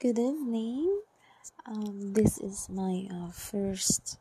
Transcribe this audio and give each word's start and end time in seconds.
Good 0.00 0.18
evening. 0.18 1.04
Um, 1.68 2.16
this 2.16 2.40
is 2.40 2.72
my 2.72 3.04
uh, 3.12 3.28
first 3.36 4.16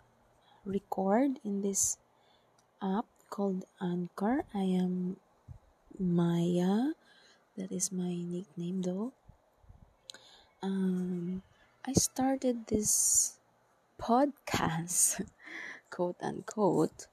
record 0.67 1.39
in 1.45 1.63
this 1.63 1.95
app 2.83 3.07
called 3.29 3.63
Anchor. 3.79 4.43
I 4.51 4.75
am 4.75 5.15
Maya. 5.95 6.99
That 7.55 7.71
is 7.71 7.93
my 7.95 8.11
nickname, 8.11 8.83
though. 8.83 9.13
Um, 10.61 11.43
I 11.87 11.93
started 11.93 12.67
this 12.67 13.39
podcast, 13.95 15.23
quote 15.89 16.19
unquote, 16.19 17.07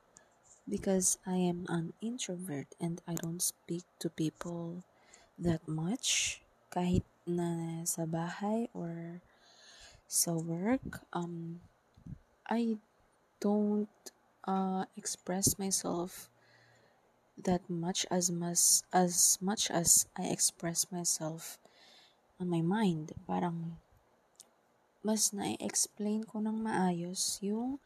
because 0.68 1.18
I 1.22 1.38
am 1.38 1.70
an 1.70 1.92
introvert 2.02 2.66
and 2.80 3.00
I 3.06 3.14
don't 3.14 3.38
speak 3.38 3.86
to 4.02 4.10
people 4.10 4.82
that 5.38 5.62
much. 5.70 6.42
Kahit 6.74 7.06
na 7.26 7.82
sa 7.82 8.06
bahay 8.06 8.70
or 8.70 9.18
sa 10.06 10.38
work, 10.38 11.02
um, 11.10 11.58
I 12.46 12.78
don't 13.42 13.90
uh, 14.46 14.86
express 14.94 15.58
myself 15.58 16.30
that 17.36 17.66
much 17.68 18.06
as 18.08 18.30
much 18.30 18.86
as 18.94 19.36
much 19.42 19.68
as 19.68 20.06
I 20.16 20.30
express 20.30 20.88
myself 20.94 21.58
on 22.38 22.48
my 22.48 22.62
mind. 22.62 23.12
Parang 23.26 23.76
mas 25.02 25.30
na-explain 25.30 26.26
ko 26.26 26.42
ng 26.42 26.66
maayos 26.66 27.38
yung 27.42 27.78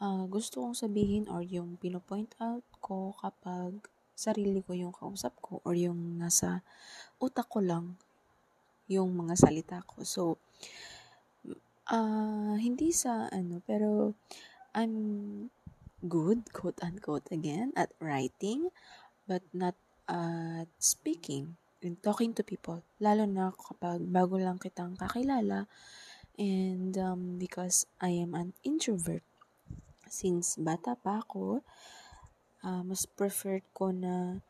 uh, 0.00 0.24
gusto 0.28 0.60
kong 0.60 0.76
sabihin 0.76 1.24
or 1.28 1.40
yung 1.40 1.76
pinopoint 1.80 2.36
out 2.40 2.64
ko 2.84 3.16
kapag 3.20 3.80
sarili 4.12 4.60
ko 4.60 4.76
yung 4.76 4.92
kausap 4.92 5.32
ko 5.40 5.64
or 5.64 5.72
yung 5.72 6.20
nasa 6.20 6.60
utak 7.16 7.48
ko 7.48 7.64
lang 7.64 7.96
yung 8.90 9.14
mga 9.14 9.38
salita 9.38 9.78
ko. 9.86 10.02
So, 10.02 10.22
uh, 11.86 12.58
hindi 12.58 12.90
sa 12.90 13.30
ano, 13.30 13.62
pero 13.62 14.18
I'm 14.74 15.46
good, 16.02 16.50
quote 16.50 16.82
unquote 16.82 17.30
again, 17.30 17.70
at 17.78 17.94
writing, 18.02 18.74
but 19.30 19.46
not 19.54 19.78
at 20.10 20.66
speaking 20.82 21.54
and 21.86 22.02
talking 22.02 22.34
to 22.34 22.42
people. 22.42 22.82
Lalo 22.98 23.30
na 23.30 23.54
kapag 23.54 24.02
bago 24.10 24.36
lang 24.42 24.58
kitang 24.58 24.98
kakilala 24.98 25.70
and 26.34 26.98
um, 26.98 27.38
because 27.38 27.86
I 28.02 28.18
am 28.18 28.34
an 28.34 28.58
introvert. 28.66 29.22
Since 30.10 30.58
bata 30.58 30.98
pa 30.98 31.22
ako, 31.22 31.62
uh, 32.66 32.82
mas 32.82 33.06
preferred 33.06 33.62
ko 33.70 33.94
na 33.94 34.42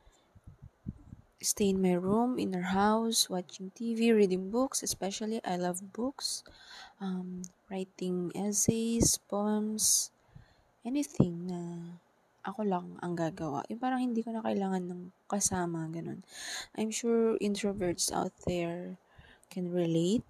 stay 1.41 1.73
in 1.73 1.81
my 1.81 1.97
room, 1.97 2.39
in 2.39 2.55
our 2.55 2.71
house, 2.77 3.33
watching 3.33 3.73
TV, 3.73 4.13
reading 4.13 4.53
books. 4.53 4.85
Especially, 4.85 5.41
I 5.45 5.57
love 5.57 5.93
books. 5.93 6.45
Um, 7.01 7.43
writing 7.73 8.29
essays, 8.37 9.17
poems, 9.25 10.13
anything 10.85 11.49
na 11.49 11.61
ako 12.45 12.65
lang 12.69 13.01
ang 13.01 13.17
gagawa. 13.17 13.65
Yung 13.73 13.81
parang 13.81 14.05
hindi 14.05 14.21
ko 14.21 14.37
na 14.37 14.45
kailangan 14.45 14.85
ng 14.85 15.03
kasama, 15.29 15.89
ganun. 15.89 16.21
I'm 16.77 16.93
sure 16.93 17.41
introverts 17.41 18.13
out 18.13 18.33
there 18.45 19.01
can 19.49 19.73
relate. 19.73 20.25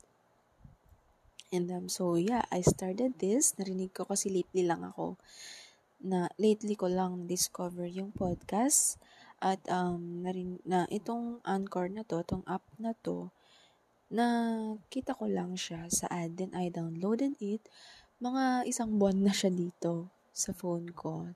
And 1.50 1.66
um, 1.75 1.86
so, 1.91 2.14
yeah, 2.14 2.47
I 2.55 2.62
started 2.62 3.19
this. 3.19 3.58
Narinig 3.58 3.98
ko 3.98 4.06
kasi 4.06 4.31
lately 4.31 4.62
lang 4.62 4.86
ako 4.86 5.19
na 6.00 6.31
lately 6.41 6.78
ko 6.78 6.88
lang 6.88 7.28
discover 7.28 7.84
yung 7.84 8.14
podcast 8.14 8.97
at 9.41 9.61
um, 9.73 10.21
na, 10.23 10.31
rin, 10.31 10.61
na 10.69 10.85
itong 10.93 11.41
Anchor 11.49 11.89
na 11.89 12.05
to, 12.05 12.21
itong 12.21 12.45
app 12.45 12.65
na 12.77 12.93
to, 13.01 13.33
na 14.13 14.27
kita 14.93 15.17
ko 15.17 15.27
lang 15.27 15.57
siya 15.57 15.89
sa 15.89 16.07
ad, 16.13 16.37
then 16.37 16.53
I 16.53 16.69
downloaded 16.69 17.41
it. 17.41 17.65
Mga 18.21 18.69
isang 18.69 19.01
buwan 19.01 19.25
na 19.25 19.33
siya 19.33 19.49
dito 19.49 20.13
sa 20.37 20.53
phone 20.53 20.93
ko. 20.93 21.33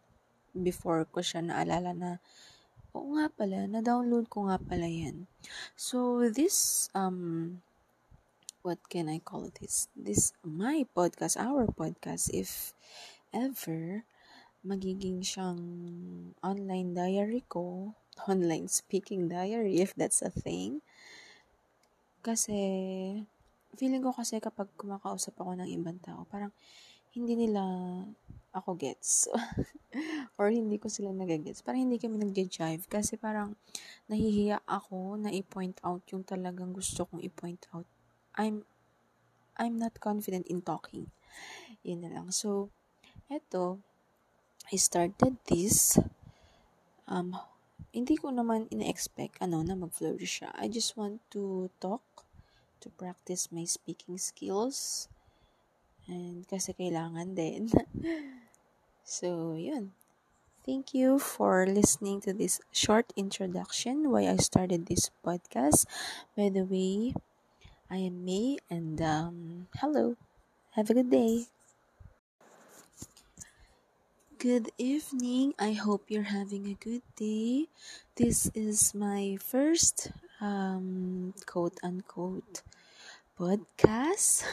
Before 0.53 1.09
ko 1.09 1.25
siya 1.25 1.41
naalala 1.41 1.97
na, 1.97 2.11
oo 2.93 3.17
nga 3.17 3.27
pala, 3.33 3.67
na-download 3.67 4.29
ko 4.29 4.47
nga 4.53 4.61
pala 4.61 4.87
yan. 4.87 5.27
So, 5.75 6.29
this, 6.29 6.89
um, 6.93 7.59
what 8.61 8.79
can 8.93 9.09
I 9.09 9.19
call 9.19 9.49
this? 9.49 9.89
This, 9.97 10.37
my 10.45 10.85
podcast, 10.93 11.41
our 11.41 11.67
podcast, 11.67 12.31
if 12.31 12.77
ever, 13.35 14.07
magiging 14.65 15.21
siyang 15.21 15.61
online 16.41 16.97
diary 16.97 17.45
ko, 17.47 17.93
online 18.33 18.67
speaking 18.67 19.29
diary 19.29 19.79
if 19.85 19.93
that's 19.95 20.25
a 20.25 20.33
thing. 20.33 20.81
Kasi, 22.25 22.57
feeling 23.77 24.01
ko 24.01 24.17
kasi 24.17 24.41
kapag 24.41 24.73
kumakausap 24.81 25.37
ako 25.37 25.61
ng 25.61 25.69
ibang 25.69 26.01
tao, 26.01 26.25
parang 26.25 26.51
hindi 27.13 27.37
nila 27.37 27.63
ako 28.55 28.75
gets. 28.81 29.29
Or 30.39 30.51
hindi 30.51 30.81
ko 30.83 30.91
sila 30.91 31.15
nagagets. 31.15 31.63
Parang 31.63 31.87
hindi 31.87 31.99
kami 32.03 32.19
nag-jive. 32.19 32.87
Kasi 32.91 33.15
parang 33.15 33.55
nahihiya 34.11 34.63
ako 34.67 35.19
na 35.19 35.31
i-point 35.31 35.79
out 35.87 36.03
yung 36.11 36.27
talagang 36.27 36.75
gusto 36.75 37.07
kong 37.07 37.23
i-point 37.23 37.71
out. 37.71 37.87
I'm, 38.35 38.67
I'm 39.55 39.79
not 39.79 39.99
confident 40.03 40.51
in 40.51 40.63
talking. 40.63 41.11
Yun 41.87 42.03
na 42.03 42.11
lang. 42.11 42.35
So, 42.35 42.75
eto, 43.31 43.79
I 44.73 44.77
started 44.77 45.37
this, 45.47 45.99
um, 47.09 47.37
hindi 47.93 48.17
ko 48.17 48.33
naman 48.33 48.67
ina-expect 48.73 49.39
ano 49.39 49.61
na 49.63 49.77
mag-flourish 49.77 50.43
siya. 50.43 50.51
I 50.57 50.73
just 50.73 50.97
want 50.97 51.21
to 51.37 51.69
talk, 51.79 52.03
to 52.81 52.89
practice 52.97 53.49
my 53.53 53.65
speaking 53.65 54.17
skills, 54.21 55.09
and 56.09 56.45
kasi 56.49 56.77
kailangan 56.77 57.37
din. 57.37 57.69
so, 59.05 59.57
yun. 59.57 59.93
Thank 60.65 60.97
you 60.97 61.21
for 61.21 61.69
listening 61.69 62.25
to 62.25 62.33
this 62.33 62.57
short 62.73 63.13
introduction 63.21 64.09
why 64.09 64.25
I 64.25 64.41
started 64.41 64.89
this 64.89 65.13
podcast. 65.21 65.85
By 66.33 66.49
the 66.49 66.65
way, 66.65 67.13
I 67.93 68.09
am 68.09 68.25
May 68.25 68.57
and 68.73 68.97
um, 69.05 69.69
hello. 69.77 70.17
Have 70.73 70.89
a 70.89 70.95
good 70.97 71.13
day. 71.13 71.53
Good 74.45 74.77
evening. 74.77 75.57
I 75.57 75.73
hope 75.73 76.13
you're 76.13 76.29
having 76.29 76.69
a 76.69 76.77
good 76.77 77.01
day. 77.17 77.73
This 78.13 78.53
is 78.53 78.93
my 78.93 79.41
first 79.41 80.13
um, 80.37 81.33
quote 81.49 81.81
unquote 81.81 82.61
podcast 83.41 84.45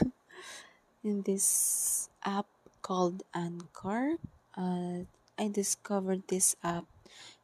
in 1.04 1.20
this 1.28 2.08
app 2.24 2.48
called 2.80 3.20
Anchor. 3.36 4.16
Uh, 4.56 5.04
I 5.36 5.52
discovered 5.52 6.24
this 6.24 6.56
app 6.64 6.88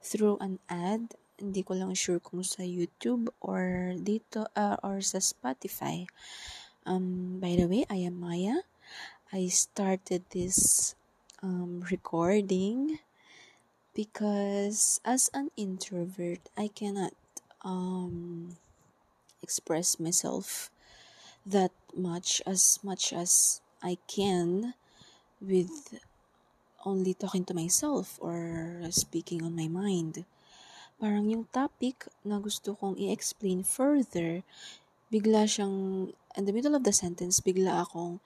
through 0.00 0.40
an 0.40 0.56
ad. 0.72 1.20
Hindi 1.36 1.60
ko 1.60 1.76
lang 1.76 1.92
sure 1.92 2.16
kung 2.16 2.40
sa 2.40 2.64
YouTube 2.64 3.28
or 3.44 3.92
dito 4.00 4.48
uh, 4.56 4.80
or 4.80 5.04
sa 5.04 5.20
Spotify. 5.20 6.08
Um, 6.88 7.44
by 7.44 7.60
the 7.60 7.68
way, 7.68 7.84
I 7.92 8.08
am 8.08 8.16
Maya. 8.16 8.64
I 9.36 9.52
started 9.52 10.24
this 10.32 10.96
um, 11.42 11.84
recording 11.90 12.98
because 13.94 15.00
as 15.04 15.30
an 15.34 15.50
introvert, 15.56 16.38
I 16.56 16.68
cannot 16.68 17.14
um, 17.64 18.56
express 19.42 19.98
myself 19.98 20.70
that 21.46 21.72
much 21.96 22.42
as 22.46 22.78
much 22.82 23.12
as 23.12 23.60
I 23.82 23.98
can 24.06 24.74
with 25.40 25.98
only 26.84 27.14
talking 27.14 27.44
to 27.46 27.54
myself 27.54 28.18
or 28.20 28.80
speaking 28.90 29.42
on 29.42 29.56
my 29.56 29.68
mind. 29.68 30.24
Parang 30.98 31.30
yung 31.30 31.46
topic 31.50 32.06
na 32.26 32.38
gusto 32.38 32.74
kong 32.74 32.98
i-explain 32.98 33.62
further, 33.62 34.42
bigla 35.10 35.46
siyang, 35.46 36.10
in 36.34 36.44
the 36.46 36.54
middle 36.54 36.74
of 36.74 36.82
the 36.82 36.94
sentence, 36.94 37.38
bigla 37.38 37.86
akong 37.86 38.18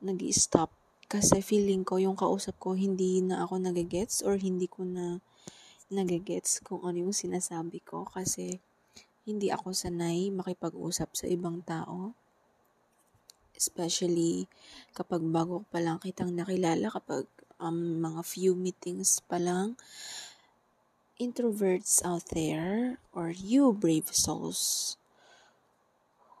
nag 0.00 0.20
stop 0.32 0.72
kasi 1.10 1.42
feeling 1.42 1.82
ko 1.82 1.98
yung 1.98 2.14
kausap 2.14 2.54
ko 2.62 2.78
hindi 2.78 3.18
na 3.18 3.42
ako 3.42 3.58
nagagets 3.58 4.22
or 4.22 4.38
hindi 4.38 4.70
ko 4.70 4.86
na 4.86 5.18
nagagets 5.90 6.62
kung 6.62 6.86
ano 6.86 7.10
yung 7.10 7.16
sinasabi 7.16 7.82
ko 7.82 8.06
kasi 8.06 8.62
hindi 9.26 9.50
ako 9.50 9.74
sanay 9.74 10.30
makipag-usap 10.30 11.10
sa 11.18 11.26
ibang 11.26 11.66
tao. 11.66 12.14
Especially 13.58 14.46
kapag 14.94 15.26
bago 15.26 15.66
pa 15.66 15.82
lang 15.82 15.98
kitang 15.98 16.30
nakilala, 16.30 16.86
kapag 16.94 17.26
um, 17.58 17.98
mga 17.98 18.22
few 18.22 18.54
meetings 18.54 19.18
pa 19.26 19.42
lang, 19.42 19.74
introverts 21.18 22.00
out 22.06 22.22
there 22.30 23.02
or 23.10 23.34
you 23.34 23.74
brave 23.74 24.08
souls 24.14 24.94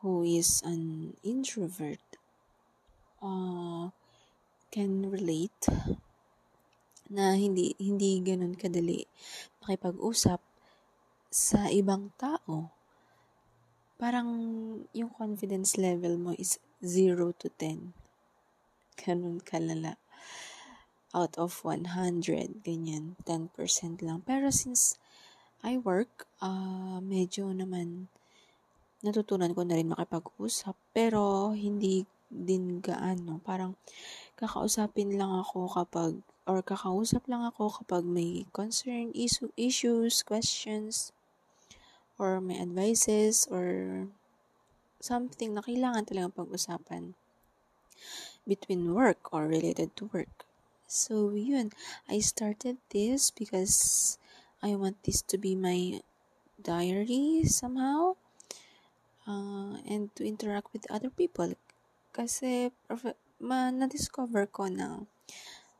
who 0.00 0.24
is 0.24 0.62
an 0.64 1.12
introvert 1.26 2.00
uh, 3.20 3.92
can 4.70 5.10
relate 5.10 5.66
na 7.10 7.34
hindi 7.34 7.74
hindi 7.82 8.22
ganoon 8.22 8.54
kadali 8.54 9.02
makipag-usap 9.62 10.38
sa 11.30 11.70
ibang 11.70 12.14
tao. 12.18 12.70
parang 14.00 14.30
yung 14.96 15.12
confidence 15.12 15.76
level 15.76 16.16
mo 16.16 16.32
is 16.40 16.56
0 16.80 17.36
to 17.36 17.52
10. 17.52 17.92
Ganun 18.96 19.44
kalala. 19.44 20.00
Out 21.12 21.36
of 21.36 21.52
100, 21.68 22.64
ganyan, 22.64 23.20
10% 23.28 24.00
lang. 24.00 24.24
Pero 24.24 24.48
since 24.48 24.96
I 25.60 25.76
work, 25.76 26.24
uh, 26.40 27.04
medyo 27.04 27.52
naman 27.52 28.08
natutunan 29.04 29.52
ko 29.52 29.68
na 29.68 29.76
rin 29.76 29.92
makipag-usap. 29.92 30.72
Pero 30.96 31.52
hindi 31.52 32.08
din 32.30 32.78
gaano. 32.80 33.42
Parang 33.42 33.74
kakausapin 34.38 35.18
lang 35.18 35.34
ako 35.42 35.68
kapag 35.68 36.22
or 36.48 36.62
kakausap 36.64 37.26
lang 37.30 37.44
ako 37.46 37.82
kapag 37.82 38.02
may 38.02 38.46
concern, 38.50 39.12
issue, 39.14 39.54
issues, 39.54 40.24
questions, 40.24 41.14
or 42.18 42.42
may 42.42 42.58
advices, 42.58 43.46
or 43.50 44.06
something 44.98 45.54
na 45.54 45.62
kailangan 45.62 46.02
talagang 46.04 46.34
pag-usapan 46.34 47.14
between 48.44 48.92
work 48.92 49.30
or 49.30 49.46
related 49.46 49.94
to 49.94 50.10
work. 50.10 50.48
So, 50.90 51.30
yun. 51.30 51.70
I 52.10 52.18
started 52.18 52.82
this 52.90 53.30
because 53.30 54.18
I 54.58 54.74
want 54.74 54.98
this 55.06 55.22
to 55.30 55.38
be 55.38 55.54
my 55.54 56.02
diary 56.58 57.46
somehow. 57.46 58.18
Uh, 59.22 59.78
and 59.86 60.10
to 60.18 60.26
interact 60.26 60.74
with 60.74 60.90
other 60.90 61.14
people. 61.14 61.54
Kasi, 62.20 62.68
ma 63.40 63.72
na-discover 63.72 64.44
ko 64.52 64.68
na 64.68 65.08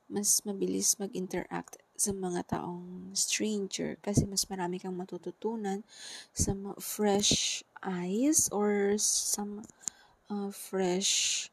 mas 0.08 0.40
mabilis 0.48 0.96
mag-interact 0.96 1.76
sa 2.00 2.16
mga 2.16 2.56
taong 2.56 3.12
stranger 3.12 4.00
kasi 4.00 4.25
mas 4.25 4.48
marami 4.48 4.81
kang 4.81 4.96
matututunan 4.96 5.84
sa 6.32 6.56
fresh 6.81 7.60
eyes 7.84 8.48
or 8.56 8.96
some 8.96 9.60
uh, 10.32 10.48
fresh 10.48 11.52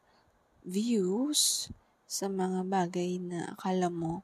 views 0.64 1.68
sa 2.08 2.32
mga 2.32 2.64
bagay 2.64 3.20
na 3.20 3.52
akala 3.60 3.92
mo 3.92 4.24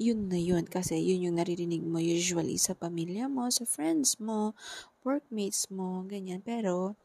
yun 0.00 0.32
na 0.32 0.40
yun 0.40 0.64
kasi 0.64 0.96
yun 0.96 1.28
yung 1.28 1.36
naririnig 1.36 1.84
mo 1.84 2.00
usually 2.00 2.56
sa 2.56 2.72
pamilya 2.72 3.28
mo, 3.28 3.52
sa 3.52 3.68
friends 3.68 4.16
mo, 4.16 4.56
workmates 5.04 5.68
mo, 5.68 6.00
ganyan. 6.08 6.40
Pero 6.40 6.96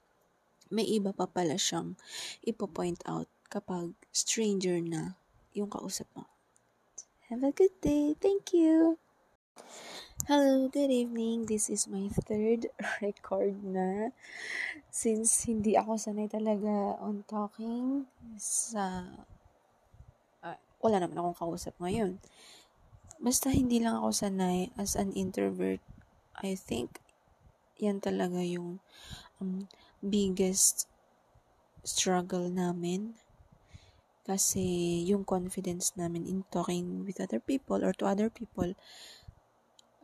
may 0.69 0.85
iba 0.85 1.13
pa 1.13 1.29
pala 1.29 1.57
siyang 1.57 1.97
ipo-point 2.45 3.01
out 3.05 3.29
kapag 3.49 3.93
stranger 4.09 4.81
na 4.81 5.17
yung 5.55 5.69
kausap 5.71 6.09
mo. 6.17 6.27
Have 7.29 7.41
a 7.41 7.53
good 7.53 7.73
day. 7.81 8.13
Thank 8.17 8.53
you. 8.53 9.01
Hello, 10.25 10.67
good 10.67 10.89
evening. 10.89 11.45
This 11.45 11.69
is 11.69 11.85
my 11.85 12.09
third 12.09 12.65
record 13.01 13.61
na. 13.61 14.09
Since 14.89 15.45
hindi 15.45 15.77
ako 15.77 16.01
sanay 16.01 16.25
talaga 16.25 16.97
on 17.01 17.21
talking 17.29 18.09
sa... 18.41 19.05
Uh, 20.41 20.57
wala 20.81 20.97
naman 21.01 21.17
akong 21.21 21.45
kausap 21.45 21.77
ngayon. 21.77 22.17
Basta 23.21 23.53
hindi 23.53 23.79
lang 23.81 24.01
ako 24.01 24.09
sanay 24.11 24.73
as 24.75 24.97
an 24.97 25.13
introvert. 25.13 25.79
I 26.41 26.57
think 26.57 26.99
yan 27.79 28.01
talaga 28.01 28.43
yung 28.43 28.81
um, 29.39 29.69
biggest 30.01 30.87
struggle 31.85 32.49
namin 32.49 33.13
kasi 34.25 34.99
yung 35.05 35.21
confidence 35.21 35.93
namin 35.93 36.25
in 36.25 36.41
talking 36.49 37.05
with 37.05 37.21
other 37.21 37.37
people 37.37 37.85
or 37.85 37.93
to 37.93 38.09
other 38.09 38.27
people 38.33 38.73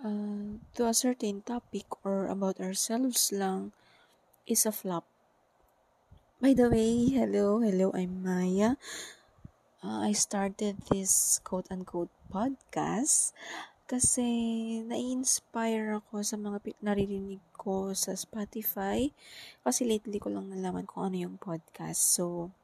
uh, 0.06 0.62
to 0.78 0.86
a 0.86 0.94
certain 0.94 1.42
topic 1.42 1.90
or 2.06 2.30
about 2.30 2.62
ourselves 2.62 3.34
lang 3.34 3.74
is 4.46 4.66
a 4.66 4.72
flop. 4.72 5.06
By 6.42 6.54
the 6.54 6.70
way, 6.70 7.10
hello, 7.10 7.62
hello, 7.62 7.94
I'm 7.94 8.22
Maya. 8.22 8.78
Uh, 9.82 10.06
I 10.06 10.14
started 10.14 10.78
this 10.90 11.42
quote-unquote 11.42 12.14
podcast 12.30 13.34
kasi 13.92 14.24
na-inspire 14.88 16.00
ako 16.00 16.24
sa 16.24 16.40
mga 16.40 16.64
naririnig 16.80 17.44
ko 17.52 17.92
sa 17.92 18.16
Spotify 18.16 19.12
kasi 19.68 19.84
lately 19.84 20.16
ko 20.16 20.32
lang 20.32 20.48
nalaman 20.48 20.88
kung 20.88 21.12
ano 21.12 21.28
yung 21.28 21.36
podcast. 21.36 22.00
So, 22.00 22.56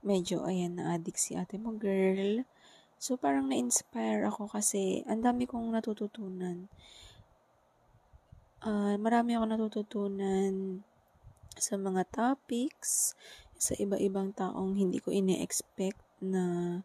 medyo, 0.00 0.48
ayan, 0.48 0.80
na-addict 0.80 1.20
si 1.20 1.36
ate 1.36 1.60
mo, 1.60 1.76
girl. 1.76 2.48
So, 2.96 3.20
parang 3.20 3.52
na-inspire 3.52 4.24
ako 4.24 4.48
kasi 4.48 5.04
ang 5.04 5.20
dami 5.20 5.44
kong 5.44 5.68
natututunan. 5.68 6.72
Uh, 8.64 8.96
marami 8.96 9.36
ako 9.36 9.44
natututunan 9.44 10.80
sa 11.60 11.76
mga 11.76 12.08
topics, 12.08 13.12
sa 13.60 13.76
iba-ibang 13.76 14.32
taong 14.32 14.80
hindi 14.80 14.96
ko 14.96 15.12
ine-expect 15.12 16.00
na 16.24 16.80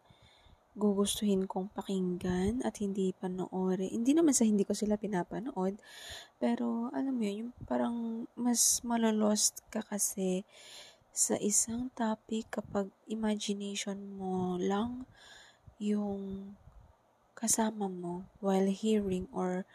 gugustuhin 0.79 1.43
kong 1.43 1.67
pakinggan 1.75 2.63
at 2.63 2.79
hindi 2.79 3.11
panoorin. 3.11 3.91
Hindi 3.91 4.15
naman 4.15 4.31
sa 4.31 4.47
hindi 4.47 4.63
ko 4.63 4.71
sila 4.71 4.95
pinapanood, 4.95 5.75
pero 6.39 6.87
alam 6.95 7.19
mo 7.19 7.21
yun, 7.27 7.37
yung 7.45 7.53
parang 7.67 8.25
mas 8.39 8.79
malolost 8.87 9.61
ka 9.67 9.83
kasi 9.83 10.47
sa 11.11 11.35
isang 11.35 11.91
topic 11.91 12.47
kapag 12.47 12.87
imagination 13.11 13.99
mo 14.15 14.55
lang 14.55 15.03
yung 15.83 16.55
kasama 17.35 17.87
mo 17.87 18.27
while 18.39 18.67
hearing 18.67 19.27
or 19.35 19.67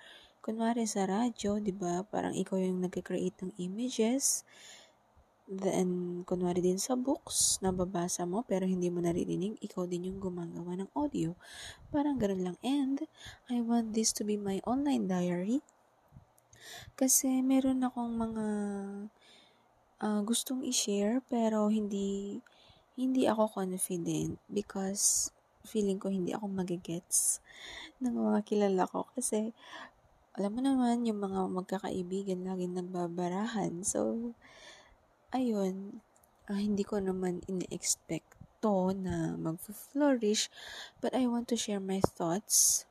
kunwari 0.44 0.84
sa 0.84 1.08
radyo, 1.08 1.56
'di 1.56 1.72
ba? 1.72 2.04
Parang 2.04 2.36
ikaw 2.36 2.60
yung 2.60 2.84
nagke-create 2.84 3.40
ng 3.40 3.52
images. 3.56 4.44
Then, 5.44 6.22
kunwari 6.24 6.64
din 6.64 6.80
sa 6.80 6.96
books, 6.96 7.60
nababasa 7.60 8.24
mo 8.24 8.40
pero 8.48 8.64
hindi 8.64 8.88
mo 8.88 9.04
naririnig, 9.04 9.60
ikaw 9.60 9.84
din 9.84 10.08
yung 10.08 10.18
gumagawa 10.18 10.80
ng 10.80 10.90
audio. 10.96 11.36
Parang 11.92 12.16
ganun 12.16 12.42
lang. 12.52 12.56
And, 12.64 13.04
I 13.52 13.60
want 13.60 13.92
this 13.92 14.16
to 14.16 14.24
be 14.24 14.40
my 14.40 14.64
online 14.64 15.04
diary. 15.04 15.60
Kasi 16.96 17.44
meron 17.44 17.84
akong 17.84 18.16
mga 18.16 18.46
uh, 20.00 20.20
gustong 20.24 20.64
i-share 20.64 21.20
pero 21.28 21.68
hindi 21.68 22.40
hindi 22.94 23.26
ako 23.26 23.50
confident 23.50 24.38
because 24.46 25.34
feeling 25.66 25.98
ko 25.98 26.12
hindi 26.12 26.30
ako 26.36 26.46
magigets 26.46 27.42
ng 27.98 28.14
mga 28.14 28.40
kilala 28.46 28.86
ko 28.86 29.08
kasi 29.16 29.50
alam 30.34 30.54
mo 30.54 30.60
naman 30.62 31.02
yung 31.06 31.18
mga 31.18 31.50
magkakaibigan 31.50 32.46
laging 32.46 32.78
nagbabarahan 32.78 33.82
so 33.82 34.32
ayun 35.34 36.00
uh, 36.46 36.56
hindi 36.56 36.86
ko 36.86 37.02
naman 37.02 37.42
ine-expect 37.50 38.38
to 38.62 38.94
na 38.96 39.34
mag-flourish 39.36 40.48
but 41.02 41.12
I 41.12 41.26
want 41.28 41.50
to 41.52 41.58
share 41.58 41.82
my 41.82 42.00
thoughts 42.00 42.86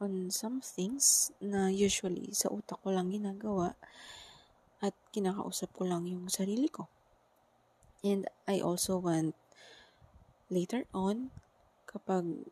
on 0.00 0.32
some 0.32 0.64
things 0.64 1.32
na 1.44 1.68
usually 1.68 2.32
sa 2.32 2.48
utak 2.48 2.80
ko 2.80 2.92
lang 2.92 3.12
ginagawa 3.12 3.76
at 4.80 4.96
kinakausap 5.12 5.76
ko 5.76 5.84
lang 5.84 6.08
yung 6.08 6.32
sarili 6.32 6.72
ko. 6.72 6.88
And 8.00 8.24
I 8.48 8.64
also 8.64 8.96
want 8.96 9.36
later 10.48 10.88
on, 10.96 11.28
kapag 11.84 12.48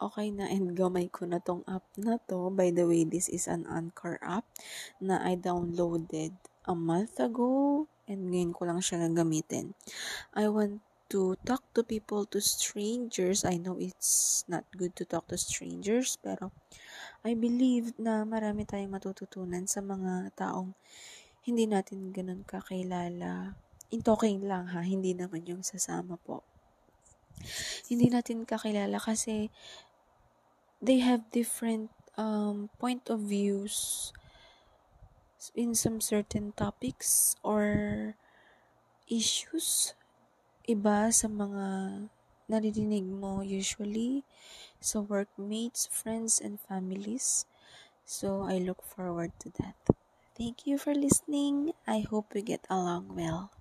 okay 0.00 0.32
na 0.32 0.48
and 0.48 0.72
gamay 0.72 1.12
ko 1.12 1.28
na 1.28 1.44
tong 1.44 1.60
app 1.68 1.84
na 2.00 2.16
to, 2.32 2.48
by 2.48 2.72
the 2.72 2.88
way, 2.88 3.04
this 3.04 3.28
is 3.28 3.44
an 3.44 3.68
Anchor 3.68 4.16
app 4.24 4.48
na 4.96 5.20
I 5.20 5.36
downloaded 5.36 6.32
a 6.64 6.72
month 6.72 7.20
ago 7.20 7.84
and 8.08 8.30
ngayon 8.30 8.52
ko 8.52 8.68
lang 8.68 8.80
siya 8.80 9.04
gagamitin. 9.08 9.72
I 10.36 10.48
want 10.48 10.84
to 11.12 11.36
talk 11.44 11.62
to 11.76 11.84
people, 11.84 12.24
to 12.32 12.40
strangers. 12.40 13.44
I 13.44 13.60
know 13.60 13.76
it's 13.76 14.42
not 14.48 14.64
good 14.74 14.96
to 14.96 15.04
talk 15.04 15.28
to 15.30 15.38
strangers, 15.38 16.16
pero 16.18 16.50
I 17.22 17.36
believe 17.36 17.94
na 18.00 18.24
marami 18.24 18.64
tayong 18.64 18.96
matututunan 18.96 19.68
sa 19.68 19.84
mga 19.84 20.32
taong 20.34 20.72
hindi 21.44 21.68
natin 21.68 22.10
ganun 22.10 22.42
kakilala. 22.42 23.54
In 23.92 24.00
talking 24.00 24.42
lang 24.42 24.72
ha, 24.72 24.80
hindi 24.80 25.12
naman 25.12 25.44
yung 25.44 25.62
sasama 25.62 26.16
po. 26.18 26.40
Hindi 27.86 28.08
natin 28.08 28.48
kakilala 28.48 28.96
kasi 28.96 29.52
they 30.80 31.04
have 31.04 31.28
different 31.30 31.92
um, 32.16 32.72
point 32.80 33.06
of 33.12 33.20
views 33.28 34.10
in 35.52 35.74
some 35.74 36.00
certain 36.00 36.56
topics 36.56 37.36
or 37.44 38.16
issues. 39.10 39.92
Iba 40.64 41.12
sa 41.12 41.28
mga 41.28 41.66
naririnig 42.48 43.04
mo 43.04 43.44
usually 43.44 44.24
sa 44.80 45.04
workmates, 45.04 45.88
friends, 45.88 46.40
and 46.40 46.56
families. 46.60 47.44
So 48.04 48.44
I 48.44 48.60
look 48.60 48.80
forward 48.84 49.32
to 49.44 49.52
that. 49.60 49.76
Thank 50.36 50.66
you 50.66 50.76
for 50.76 50.92
listening. 50.96 51.72
I 51.86 52.04
hope 52.04 52.32
we 52.32 52.42
get 52.42 52.64
along 52.68 53.16
well. 53.16 53.52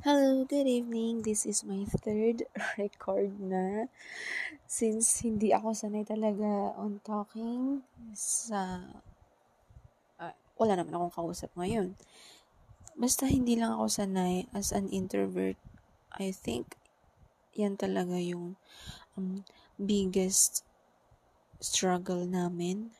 Hello, 0.00 0.48
good 0.48 0.64
evening. 0.64 1.22
This 1.22 1.44
is 1.44 1.60
my 1.60 1.84
third 1.84 2.48
record 2.80 3.36
na. 3.36 3.84
Since 4.64 5.28
hindi 5.28 5.52
ako 5.52 5.76
sanay 5.76 6.08
talaga 6.08 6.72
on 6.76 7.04
talking 7.04 7.84
sa... 8.16 8.80
Wala 10.60 10.76
naman 10.76 10.92
akong 10.92 11.24
kausap 11.24 11.48
ngayon. 11.56 11.96
basta 13.00 13.24
hindi 13.24 13.56
lang 13.56 13.80
ako 13.80 13.88
sanay 13.88 14.44
as 14.52 14.76
an 14.76 14.92
introvert. 14.92 15.56
I 16.12 16.36
think 16.36 16.76
yan 17.56 17.80
talaga 17.80 18.20
yung 18.20 18.60
um, 19.16 19.40
biggest 19.80 20.68
struggle 21.64 22.28
namin 22.28 22.92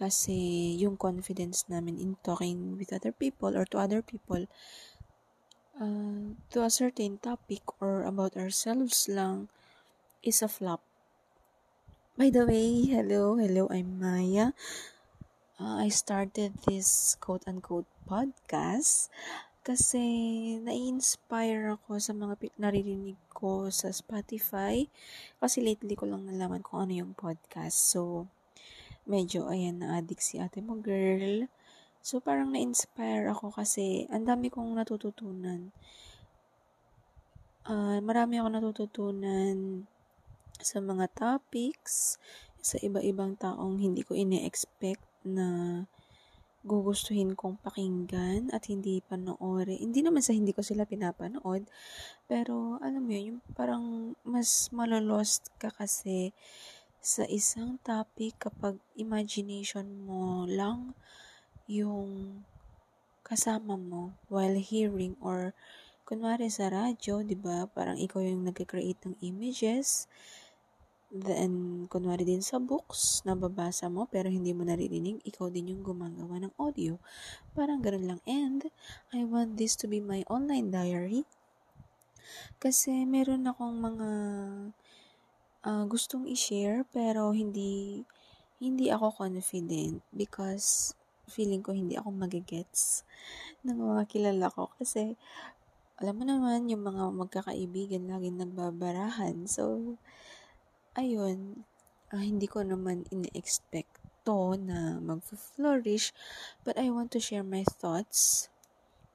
kasi 0.00 0.72
yung 0.76 0.96
confidence 0.96 1.68
namin 1.68 2.00
in 2.00 2.16
talking 2.24 2.76
with 2.80 2.92
other 2.92 3.12
people 3.12 3.52
or 3.52 3.68
to 3.68 3.80
other 3.80 4.00
people 4.00 4.44
uh, 5.80 6.36
to 6.52 6.64
a 6.64 6.72
certain 6.72 7.16
topic 7.20 7.64
or 7.80 8.04
about 8.04 8.36
ourselves 8.36 9.08
lang 9.08 9.48
is 10.24 10.40
a 10.40 10.48
flop. 10.48 10.80
By 12.16 12.32
the 12.32 12.48
way, 12.48 12.84
hello, 12.88 13.36
hello, 13.36 13.68
I'm 13.68 14.00
Maya. 14.00 14.56
Uh, 15.56 15.80
I 15.80 15.88
started 15.88 16.52
this 16.68 17.16
quote-unquote 17.16 17.88
podcast 18.04 19.08
kasi 19.64 20.04
na-inspire 20.60 21.72
ako 21.72 21.96
sa 21.96 22.12
mga 22.12 22.36
naririnig 22.60 23.16
ko 23.32 23.72
sa 23.72 23.88
Spotify 23.88 24.84
kasi 25.40 25.64
lately 25.64 25.96
ko 25.96 26.04
lang 26.04 26.28
nalaman 26.28 26.60
kung 26.60 26.84
ano 26.84 27.00
yung 27.00 27.16
podcast. 27.16 27.72
So, 27.72 28.28
medyo, 29.08 29.48
ayan, 29.48 29.80
na-addict 29.80 30.20
si 30.20 30.36
ate 30.36 30.60
mo, 30.60 30.76
girl. 30.76 31.48
So, 32.04 32.20
parang 32.20 32.52
na-inspire 32.52 33.24
ako 33.32 33.56
kasi 33.56 34.04
ang 34.12 34.28
dami 34.28 34.52
kong 34.52 34.76
natututunan. 34.76 35.72
Uh, 37.64 38.04
marami 38.04 38.44
ako 38.44 38.48
natututunan 38.52 39.88
sa 40.60 40.84
mga 40.84 41.08
topics, 41.16 42.20
sa 42.60 42.76
iba-ibang 42.84 43.40
taong 43.40 43.80
hindi 43.80 44.04
ko 44.04 44.12
ine-expect 44.12 45.15
na 45.26 45.84
gugustuhin 46.66 47.38
kong 47.38 47.62
pakinggan 47.62 48.50
at 48.50 48.66
hindi 48.66 48.98
panoorin. 49.06 49.78
Hindi 49.78 50.02
naman 50.02 50.18
sa 50.22 50.34
hindi 50.34 50.50
ko 50.50 50.66
sila 50.66 50.82
pinapanood, 50.82 51.66
pero 52.26 52.82
alam 52.82 53.06
mo 53.06 53.10
yun, 53.14 53.38
yung 53.38 53.40
parang 53.54 54.14
mas 54.26 54.70
malolost 54.74 55.54
ka 55.62 55.70
kasi 55.70 56.34
sa 56.98 57.22
isang 57.30 57.78
topic 57.86 58.34
kapag 58.42 58.82
imagination 58.98 59.86
mo 60.02 60.42
lang 60.50 60.98
yung 61.70 62.42
kasama 63.22 63.78
mo 63.78 64.14
while 64.26 64.58
hearing 64.58 65.14
or 65.22 65.54
kunwari 66.06 66.50
sa 66.50 66.70
radyo, 66.70 67.26
'di 67.26 67.38
ba? 67.38 67.66
Parang 67.70 67.98
ikaw 67.98 68.22
yung 68.22 68.46
nagke-create 68.46 69.02
ng 69.06 69.18
images. 69.22 70.10
Then, 71.16 71.86
kunwari 71.88 72.28
din 72.28 72.44
sa 72.44 72.60
books, 72.60 73.24
nababasa 73.24 73.88
mo 73.88 74.04
pero 74.04 74.28
hindi 74.28 74.52
mo 74.52 74.68
naririnig, 74.68 75.24
ikaw 75.24 75.48
din 75.48 75.72
yung 75.72 75.82
gumagawa 75.86 76.44
ng 76.44 76.52
audio. 76.60 77.00
Parang 77.56 77.80
ganun 77.80 78.04
lang. 78.04 78.20
And, 78.28 78.68
I 79.16 79.24
want 79.24 79.56
this 79.56 79.72
to 79.80 79.88
be 79.88 80.04
my 80.04 80.28
online 80.28 80.68
diary. 80.68 81.24
Kasi 82.60 83.08
meron 83.08 83.48
akong 83.48 83.80
mga 83.80 84.08
uh, 85.66 85.84
gustong 85.90 86.30
i-share 86.30 86.86
pero 86.94 87.34
hindi 87.34 88.04
hindi 88.62 88.88
ako 88.88 89.12
confident 89.20 90.00
because 90.14 90.96
feeling 91.28 91.60
ko 91.60 91.74
hindi 91.74 91.98
ako 91.98 92.14
magigets 92.14 93.02
ng 93.66 93.76
mga 93.76 94.02
kilala 94.08 94.46
ko 94.48 94.72
kasi 94.78 95.18
alam 95.98 96.16
mo 96.16 96.24
naman 96.24 96.70
yung 96.70 96.86
mga 96.86 97.12
magkakaibigan 97.12 98.08
laging 98.08 98.40
nagbabarahan 98.40 99.44
so 99.44 99.96
ayun 100.96 101.62
uh, 102.10 102.22
hindi 102.24 102.48
ko 102.48 102.64
naman 102.64 103.04
in-expect 103.12 104.00
to 104.26 104.58
na 104.58 104.98
mag-flourish 104.98 106.10
but 106.66 106.74
I 106.74 106.90
want 106.90 107.14
to 107.14 107.22
share 107.22 107.46
my 107.46 107.62
thoughts 107.62 108.50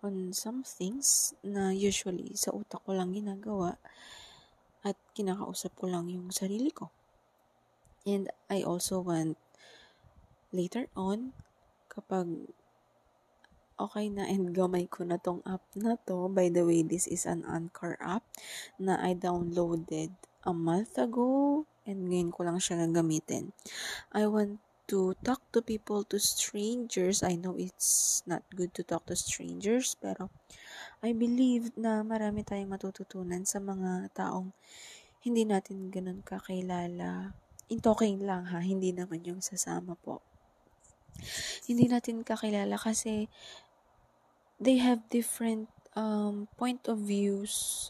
on 0.02 0.34
some 0.34 0.66
things 0.66 1.36
na 1.46 1.70
usually 1.76 2.34
sa 2.34 2.56
utak 2.56 2.82
ko 2.86 2.96
lang 2.96 3.14
ginagawa 3.14 3.78
at 4.82 4.98
kinakausap 5.14 5.78
ko 5.78 5.86
lang 5.86 6.10
yung 6.10 6.34
sarili 6.34 6.74
ko. 6.74 6.90
And 8.02 8.34
I 8.50 8.66
also 8.66 8.98
want 8.98 9.38
later 10.50 10.90
on, 10.98 11.38
kapag 11.86 12.50
okay 13.78 14.10
na 14.10 14.26
and 14.30 14.54
gamay 14.54 14.90
ko 14.90 15.06
na 15.06 15.22
tong 15.22 15.42
app 15.46 15.66
na 15.74 15.98
to. 16.06 16.30
By 16.30 16.50
the 16.54 16.66
way, 16.66 16.82
this 16.86 17.10
is 17.10 17.26
an 17.26 17.46
Anchor 17.46 17.98
app 18.02 18.26
na 18.78 18.98
I 19.02 19.18
downloaded 19.18 20.14
a 20.46 20.54
month 20.54 20.98
ago 20.98 21.66
and 21.86 22.10
ngayon 22.10 22.32
ko 22.34 22.46
lang 22.46 22.58
siya 22.62 22.86
gagamitin. 22.86 23.54
I 24.14 24.28
want 24.28 24.62
to 24.92 25.16
talk 25.24 25.40
to 25.56 25.64
people, 25.64 26.04
to 26.12 26.20
strangers. 26.20 27.24
I 27.24 27.40
know 27.40 27.56
it's 27.56 28.22
not 28.28 28.44
good 28.52 28.76
to 28.76 28.84
talk 28.84 29.08
to 29.08 29.16
strangers, 29.16 29.96
pero 29.96 30.28
I 31.00 31.16
believe 31.16 31.72
na 31.80 32.04
marami 32.04 32.44
tayong 32.44 32.76
matututunan 32.76 33.48
sa 33.48 33.64
mga 33.64 34.12
taong 34.12 34.52
hindi 35.24 35.48
natin 35.48 35.88
ganun 35.88 36.20
kakilala. 36.26 37.32
In 37.72 37.80
talking 37.80 38.20
lang 38.26 38.52
ha, 38.52 38.60
hindi 38.60 38.92
naman 38.92 39.24
yung 39.24 39.40
sasama 39.40 39.96
po. 39.96 40.20
Hindi 41.70 41.88
natin 41.88 42.28
kakilala 42.28 42.76
kasi 42.76 43.32
they 44.60 44.82
have 44.82 45.08
different 45.08 45.72
um, 45.96 46.52
point 46.60 46.84
of 46.92 47.00
views 47.06 47.88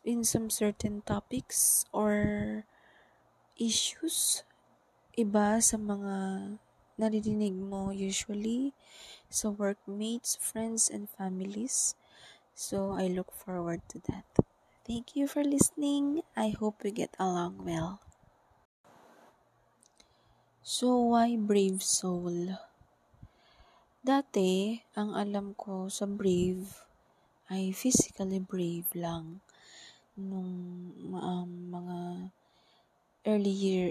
in 0.00 0.24
some 0.24 0.48
certain 0.48 1.04
topics 1.04 1.84
or 1.92 2.64
issues 3.60 4.46
iba 5.12 5.60
sa 5.60 5.76
mga 5.76 6.16
naririnig 6.96 7.52
mo 7.52 7.92
usually 7.92 8.72
sa 9.28 9.52
workmates, 9.52 10.40
friends, 10.40 10.88
and 10.88 11.08
families. 11.08 11.96
So, 12.56 12.96
I 12.96 13.08
look 13.08 13.32
forward 13.32 13.84
to 13.92 14.00
that. 14.08 14.24
Thank 14.84 15.16
you 15.16 15.28
for 15.28 15.44
listening. 15.44 16.24
I 16.36 16.52
hope 16.52 16.84
we 16.84 16.92
get 16.92 17.16
along 17.16 17.64
well. 17.64 18.00
So, 20.64 21.16
why 21.16 21.36
brave 21.36 21.80
soul? 21.80 22.56
Dati, 24.02 24.82
ang 24.96 25.16
alam 25.16 25.54
ko 25.54 25.86
sa 25.88 26.04
brave 26.04 26.86
ay 27.52 27.72
physically 27.72 28.40
brave 28.40 28.88
lang. 28.96 29.40
Nung 30.16 30.92
um, 31.16 31.50
mga 31.72 31.98
early 33.24 33.54
year, 33.54 33.86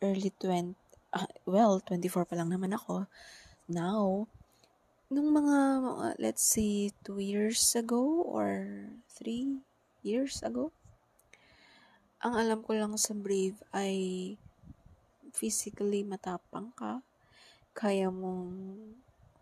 early 0.00 0.32
20, 0.40 0.72
uh, 1.12 1.30
well, 1.44 1.80
24 1.84 2.24
pa 2.24 2.34
lang 2.38 2.52
naman 2.52 2.72
ako. 2.72 3.10
Now, 3.66 4.30
nung 5.10 5.30
mga, 5.34 5.58
let's 6.18 6.42
say, 6.42 6.94
two 7.02 7.18
years 7.18 7.60
ago 7.74 8.22
or 8.24 8.88
three 9.10 9.62
years 10.06 10.42
ago, 10.42 10.70
ang 12.24 12.34
alam 12.34 12.64
ko 12.64 12.74
lang 12.74 12.94
sa 12.96 13.12
Brave 13.12 13.60
ay 13.70 14.34
physically 15.36 16.00
matapang 16.02 16.72
ka, 16.72 17.04
kaya 17.76 18.08
mong 18.08 18.56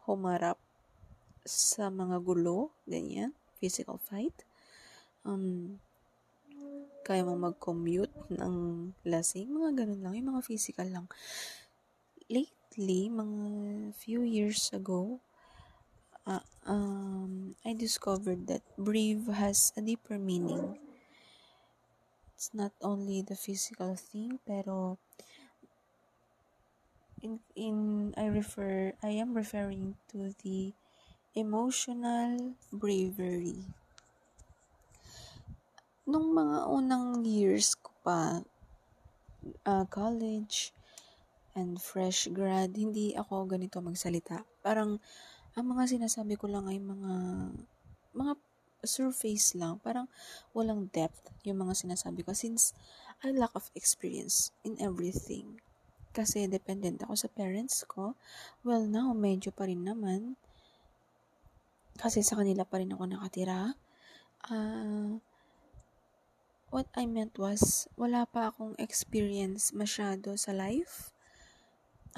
humarap 0.04 0.58
sa 1.46 1.92
mga 1.92 2.18
gulo, 2.24 2.74
ganyan, 2.88 3.36
physical 3.60 4.00
fight. 4.00 4.34
Um, 5.22 5.78
kaya 7.04 7.20
mo 7.22 7.36
mag-commute 7.36 8.32
ng 8.32 8.56
lasing, 9.04 9.52
mga 9.52 9.84
ganun 9.84 10.00
lang, 10.00 10.14
yung 10.16 10.30
mga 10.36 10.46
physical 10.46 10.88
lang. 10.88 11.06
Lately, 12.32 13.12
mga 13.12 13.46
few 13.92 14.24
years 14.24 14.72
ago, 14.72 15.20
uh, 16.26 16.44
um, 16.64 17.54
I 17.64 17.76
discovered 17.76 18.48
that 18.48 18.64
brave 18.76 19.28
has 19.28 19.72
a 19.76 19.82
deeper 19.84 20.18
meaning. 20.18 20.80
It's 22.34 22.50
not 22.52 22.72
only 22.82 23.22
the 23.22 23.36
physical 23.36 23.96
thing, 23.96 24.40
pero 24.44 24.98
in 27.24 27.40
in 27.56 28.12
I 28.16 28.28
refer 28.28 28.92
I 29.00 29.16
am 29.16 29.32
referring 29.32 29.96
to 30.12 30.36
the 30.44 30.74
emotional 31.34 32.54
bravery. 32.72 33.64
Nung 36.04 36.36
mga 36.36 36.68
unang 36.68 37.24
years 37.24 37.72
ko 37.80 37.88
pa, 38.04 38.44
uh, 39.64 39.84
college 39.88 40.76
and 41.56 41.80
fresh 41.80 42.28
grad, 42.28 42.76
hindi 42.76 43.16
ako 43.16 43.48
ganito 43.48 43.80
magsalita. 43.80 44.44
Parang 44.60 45.00
ang 45.54 45.66
mga 45.70 45.96
sinasabi 45.96 46.34
ko 46.36 46.50
lang 46.50 46.66
ay 46.68 46.76
mga 46.76 47.12
mga 48.12 48.32
surface 48.84 49.56
lang. 49.56 49.80
Parang 49.80 50.10
walang 50.52 50.92
depth 50.92 51.32
yung 51.48 51.64
mga 51.64 51.72
sinasabi 51.72 52.20
ko 52.20 52.36
since 52.36 52.76
I 53.24 53.32
lack 53.32 53.56
of 53.56 53.72
experience 53.72 54.52
in 54.60 54.76
everything. 54.76 55.64
Kasi 56.14 56.46
dependent 56.46 57.02
ako 57.02 57.16
sa 57.18 57.28
parents 57.32 57.82
ko. 57.88 58.14
Well, 58.62 58.86
now, 58.86 59.10
medyo 59.16 59.50
pa 59.50 59.66
rin 59.66 59.82
naman. 59.82 60.38
Kasi 61.98 62.22
sa 62.22 62.38
kanila 62.38 62.62
pa 62.62 62.78
rin 62.78 62.94
ako 62.94 63.02
nakatira. 63.08 63.74
Uh, 64.46 65.18
what 66.74 66.90
I 66.98 67.06
meant 67.06 67.38
was, 67.38 67.86
wala 67.94 68.26
pa 68.26 68.50
akong 68.50 68.74
experience 68.82 69.70
masyado 69.70 70.34
sa 70.34 70.50
life. 70.50 71.14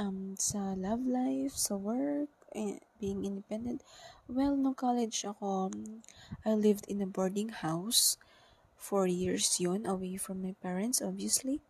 Um, 0.00 0.32
sa 0.40 0.72
love 0.72 1.04
life, 1.04 1.52
sa 1.52 1.76
work, 1.76 2.32
eh, 2.56 2.80
being 2.96 3.28
independent, 3.28 3.84
Well, 4.26 4.56
nung 4.58 4.74
college 4.74 5.22
ako, 5.22 5.70
I 6.42 6.56
lived 6.56 6.88
in 6.90 7.04
a 7.04 7.06
boarding 7.06 7.52
house. 7.62 8.18
Four 8.74 9.06
years 9.06 9.60
yun, 9.62 9.86
away 9.86 10.16
from 10.16 10.40
my 10.42 10.56
parents, 10.58 10.98
obviously. 10.98 11.62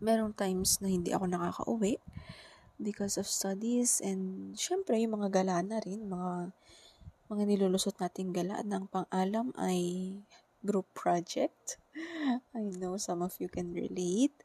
Merong 0.00 0.38
times 0.38 0.78
na 0.78 0.88
hindi 0.88 1.12
ako 1.12 1.26
nakaka-uwi 1.26 2.00
because 2.78 3.18
of 3.18 3.28
studies 3.28 3.98
and 3.98 4.54
syempre 4.54 4.96
yung 4.96 5.20
mga 5.20 5.42
gala 5.42 5.60
na 5.66 5.82
rin, 5.82 6.06
mga 6.06 6.54
mga 7.28 7.42
nilulusot 7.44 7.98
nating 8.00 8.32
gala 8.32 8.64
na 8.64 8.80
ang 8.80 8.86
pang-alam 8.88 9.52
ay 9.60 10.14
group 10.68 10.84
project. 10.92 11.80
I 12.52 12.68
know 12.76 13.00
some 13.00 13.24
of 13.24 13.32
you 13.40 13.48
can 13.48 13.72
relate. 13.72 14.36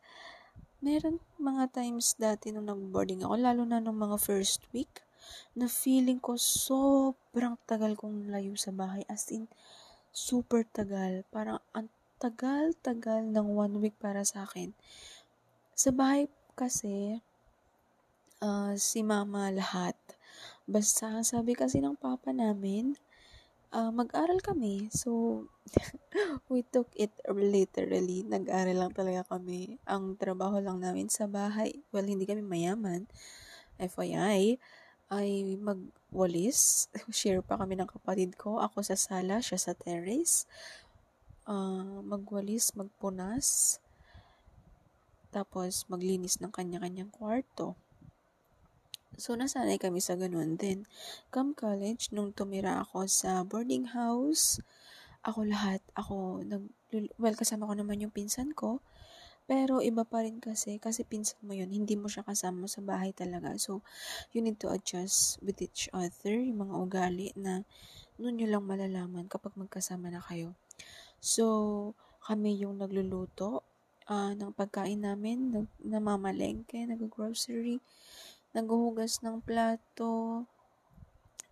Meron 0.80 1.20
mga 1.36 1.76
times 1.76 2.16
dati 2.16 2.56
nung 2.56 2.72
nag-boarding 2.72 3.28
ako, 3.28 3.36
lalo 3.36 3.62
na 3.68 3.84
nung 3.84 4.00
mga 4.00 4.16
first 4.16 4.64
week, 4.72 5.04
na 5.56 5.68
feeling 5.68 6.24
ko 6.24 6.40
sobrang 6.40 7.60
tagal 7.68 8.00
kong 8.00 8.32
layo 8.32 8.56
sa 8.56 8.72
bahay. 8.72 9.04
As 9.12 9.28
in, 9.32 9.52
super 10.16 10.64
tagal. 10.64 11.28
Parang 11.28 11.60
ang 11.76 11.92
tagal-tagal 12.24 13.28
ng 13.28 13.48
one 13.52 13.84
week 13.84 13.96
para 14.00 14.24
sa 14.24 14.48
akin. 14.48 14.72
Sa 15.76 15.92
bahay 15.92 16.32
kasi, 16.56 17.20
uh, 18.40 18.76
si 18.80 19.04
mama 19.04 19.52
lahat. 19.52 19.96
Basta, 20.64 21.20
sabi 21.24 21.56
kasi 21.56 21.84
ng 21.84 22.00
papa 22.00 22.32
namin, 22.32 22.96
uh, 23.74 23.90
mag-aral 23.90 24.40
kami. 24.40 24.88
So, 24.94 25.44
we 26.52 26.62
took 26.62 26.94
it 26.94 27.12
literally. 27.28 28.22
Nag-aral 28.24 28.78
lang 28.78 28.94
talaga 28.94 29.26
kami. 29.28 29.82
Ang 29.90 30.16
trabaho 30.16 30.62
lang 30.62 30.80
namin 30.80 31.10
sa 31.10 31.26
bahay, 31.26 31.82
well, 31.90 32.06
hindi 32.06 32.30
kami 32.30 32.46
mayaman. 32.46 33.10
FYI, 33.82 34.62
ay 35.10 35.58
magwalis. 35.58 36.88
Share 37.10 37.42
pa 37.42 37.58
kami 37.58 37.76
ng 37.76 37.90
kapatid 37.90 38.38
ko. 38.38 38.62
Ako 38.62 38.86
sa 38.86 38.96
sala, 38.96 39.42
siya 39.42 39.58
sa 39.58 39.74
terrace. 39.74 40.46
Uh, 41.44 42.00
magwalis, 42.06 42.72
magpunas. 42.78 43.82
Tapos, 45.34 45.90
maglinis 45.90 46.38
ng 46.38 46.54
kanya-kanyang 46.54 47.10
kwarto. 47.10 47.74
So, 49.16 49.38
nasanay 49.38 49.78
kami 49.78 50.02
sa 50.02 50.18
ganun 50.18 50.58
din. 50.58 50.90
Come 51.30 51.54
college, 51.54 52.10
nung 52.10 52.34
tumira 52.34 52.82
ako 52.82 53.06
sa 53.06 53.46
boarding 53.46 53.94
house, 53.94 54.58
ako 55.24 55.48
lahat, 55.48 55.80
ako, 55.96 56.42
nag, 56.44 56.68
well, 57.22 57.38
kasama 57.38 57.70
ko 57.70 57.74
naman 57.78 58.02
yung 58.02 58.14
pinsan 58.14 58.52
ko. 58.52 58.82
Pero 59.44 59.84
iba 59.84 60.08
pa 60.08 60.24
rin 60.24 60.40
kasi, 60.40 60.80
kasi 60.80 61.04
pinsan 61.04 61.40
mo 61.44 61.52
yun, 61.52 61.68
hindi 61.68 62.00
mo 62.00 62.08
siya 62.08 62.24
kasama 62.24 62.64
sa 62.72 62.80
bahay 62.80 63.12
talaga. 63.12 63.54
So, 63.60 63.84
you 64.32 64.40
need 64.40 64.56
to 64.64 64.72
adjust 64.72 65.38
with 65.44 65.60
each 65.60 65.92
other, 65.92 66.40
yung 66.40 66.64
mga 66.64 66.76
ugali 66.80 67.28
na 67.36 67.68
noon 68.16 68.40
nyo 68.40 68.48
lang 68.48 68.64
malalaman 68.64 69.28
kapag 69.28 69.60
magkasama 69.60 70.08
na 70.10 70.24
kayo. 70.24 70.56
So, 71.20 71.92
kami 72.24 72.56
yung 72.64 72.80
nagluluto 72.80 73.68
uh, 74.08 74.32
ng 74.32 74.56
pagkain 74.56 75.04
namin, 75.04 75.52
nag, 75.52 75.68
namamalengke, 75.84 76.88
nag-grocery, 76.88 77.84
naghuhugas 78.54 79.22
ng 79.26 79.42
plato, 79.42 80.46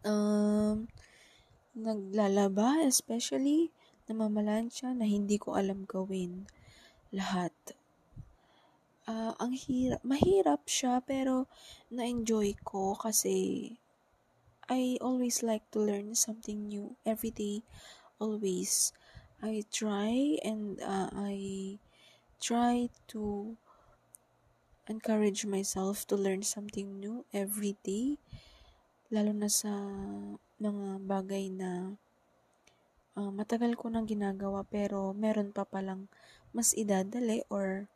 um, 0.05 0.87
naglalaba, 1.75 2.81
especially, 2.85 3.73
namamalansya 4.07 4.95
na 4.95 5.05
hindi 5.05 5.37
ko 5.41 5.53
alam 5.57 5.85
gawin 5.85 6.47
lahat 7.11 7.53
uh, 9.07 9.33
ang 9.39 9.53
hirap, 9.55 10.01
mahirap 10.03 10.61
siya 10.67 11.03
pero 11.03 11.47
na-enjoy 11.91 12.55
ko 12.63 12.95
kasi 12.95 13.71
I 14.71 14.95
always 15.03 15.43
like 15.43 15.67
to 15.75 15.83
learn 15.83 16.15
something 16.15 16.71
new 16.71 16.95
every 17.03 17.31
day, 17.35 17.67
always. 18.23 18.95
I 19.43 19.67
try 19.67 20.39
and 20.47 20.79
uh, 20.79 21.11
I 21.11 21.75
try 22.39 22.87
to 23.11 23.57
encourage 24.91 25.47
myself 25.47 26.03
to 26.11 26.19
learn 26.19 26.43
something 26.43 26.99
new 26.99 27.23
every 27.31 27.79
day, 27.87 28.19
lalo 29.07 29.31
na 29.31 29.47
sa 29.47 29.71
mga 30.59 30.99
bagay 31.07 31.47
na 31.47 31.95
uh, 33.15 33.31
matagal 33.31 33.79
ko 33.79 33.87
nang 33.87 34.03
ginagawa 34.03 34.67
pero 34.67 35.15
meron 35.15 35.55
pa 35.55 35.63
palang 35.63 36.11
mas 36.51 36.75
idadali 36.75 37.47
or 37.47 37.87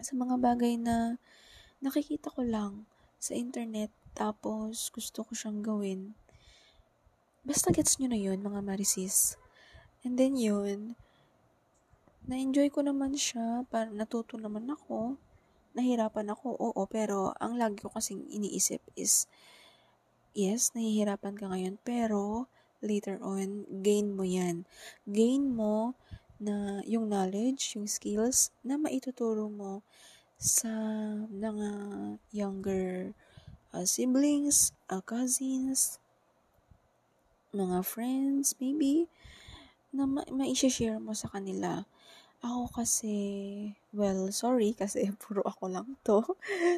sa 0.00 0.16
mga 0.16 0.40
bagay 0.40 0.80
na 0.80 1.20
nakikita 1.84 2.32
ko 2.32 2.40
lang 2.40 2.88
sa 3.20 3.36
internet 3.36 3.92
tapos 4.16 4.88
gusto 4.88 5.22
ko 5.22 5.32
siyang 5.36 5.60
gawin. 5.60 6.16
Basta 7.44 7.68
gets 7.68 8.00
nyo 8.00 8.08
na 8.08 8.16
yun, 8.16 8.40
mga 8.40 8.64
marisis. 8.64 9.36
And 10.00 10.16
then 10.16 10.40
yun, 10.40 10.96
na-enjoy 12.24 12.72
ko 12.72 12.80
naman 12.80 13.20
siya, 13.20 13.68
para 13.68 13.92
natuto 13.92 14.40
naman 14.40 14.64
ako, 14.72 15.20
nahirapan 15.74 16.30
ako, 16.30 16.54
oo, 16.54 16.82
pero 16.86 17.34
ang 17.42 17.58
lagi 17.58 17.82
ko 17.82 17.90
kasing 17.90 18.24
iniisip 18.30 18.80
is, 18.94 19.26
yes, 20.32 20.72
nahihirapan 20.72 21.34
ka 21.34 21.50
ngayon, 21.50 21.76
pero 21.82 22.46
later 22.84 23.18
on, 23.22 23.66
gain 23.82 24.14
mo 24.14 24.22
yan. 24.22 24.68
Gain 25.08 25.50
mo 25.50 25.98
na 26.38 26.82
yung 26.84 27.08
knowledge, 27.10 27.74
yung 27.74 27.88
skills 27.88 28.52
na 28.60 28.76
maituturo 28.76 29.48
mo 29.48 29.82
sa 30.36 30.70
mga 31.30 31.68
younger 32.34 33.16
uh, 33.72 33.86
siblings, 33.88 34.76
uh, 34.92 35.00
cousins, 35.00 35.98
mga 37.54 37.86
friends, 37.86 38.58
maybe, 38.58 39.06
na 39.94 40.04
ma- 40.10 40.26
ma-share 40.28 40.98
mo 40.98 41.14
sa 41.14 41.30
kanila. 41.30 41.86
Ako 42.44 42.68
kasi, 42.68 43.16
well, 43.96 44.28
sorry 44.28 44.76
kasi 44.80 45.08
puro 45.16 45.40
ako 45.48 45.72
lang 45.72 45.96
to. 46.04 46.20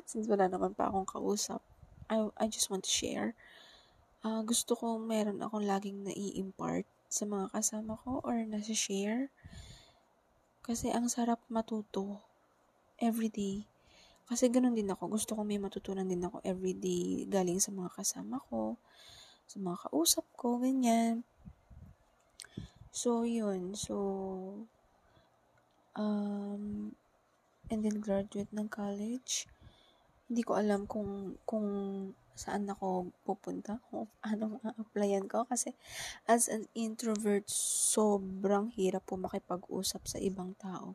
Since 0.06 0.30
wala 0.30 0.46
naman 0.46 0.78
pa 0.78 0.86
akong 0.86 1.10
kausap. 1.10 1.58
I, 2.06 2.30
I 2.38 2.46
just 2.46 2.70
want 2.70 2.86
to 2.86 2.92
share. 2.92 3.34
Uh, 4.22 4.46
gusto 4.46 4.78
ko 4.78 5.02
meron 5.02 5.42
akong 5.42 5.66
laging 5.66 6.06
nai-impart 6.06 6.86
sa 7.10 7.26
mga 7.26 7.50
kasama 7.50 7.98
ko 8.02 8.22
or 8.22 8.38
nasa 8.46 8.74
share 8.74 9.30
kasi 10.66 10.90
ang 10.90 11.06
sarap 11.06 11.38
matuto 11.46 12.22
everyday. 12.98 13.62
Kasi 14.26 14.50
ganun 14.50 14.74
din 14.74 14.90
ako. 14.90 15.14
Gusto 15.14 15.38
ko 15.38 15.46
may 15.46 15.62
matutunan 15.62 16.06
din 16.06 16.26
ako 16.26 16.42
everyday 16.42 17.22
galing 17.30 17.62
sa 17.62 17.70
mga 17.70 17.94
kasama 17.94 18.42
ko, 18.50 18.74
sa 19.46 19.62
mga 19.62 19.86
kausap 19.86 20.26
ko, 20.34 20.58
ganyan. 20.58 21.22
So, 22.90 23.22
yun. 23.22 23.78
So, 23.78 23.94
um, 25.96 26.92
and 27.72 27.80
then 27.82 27.98
graduate 27.98 28.52
ng 28.52 28.68
college. 28.70 29.48
Hindi 30.30 30.42
ko 30.46 30.60
alam 30.60 30.86
kung, 30.86 31.40
kung 31.48 31.66
saan 32.36 32.68
ako 32.68 33.10
pupunta, 33.24 33.80
kung 33.88 34.06
anong 34.30 34.60
a-applyan 34.62 35.26
ko. 35.26 35.48
Kasi 35.48 35.72
as 36.28 36.46
an 36.52 36.68
introvert, 36.76 37.48
sobrang 37.50 38.70
hirap 38.76 39.08
po 39.08 39.16
makipag-usap 39.18 40.04
sa 40.06 40.18
ibang 40.20 40.54
tao. 40.60 40.94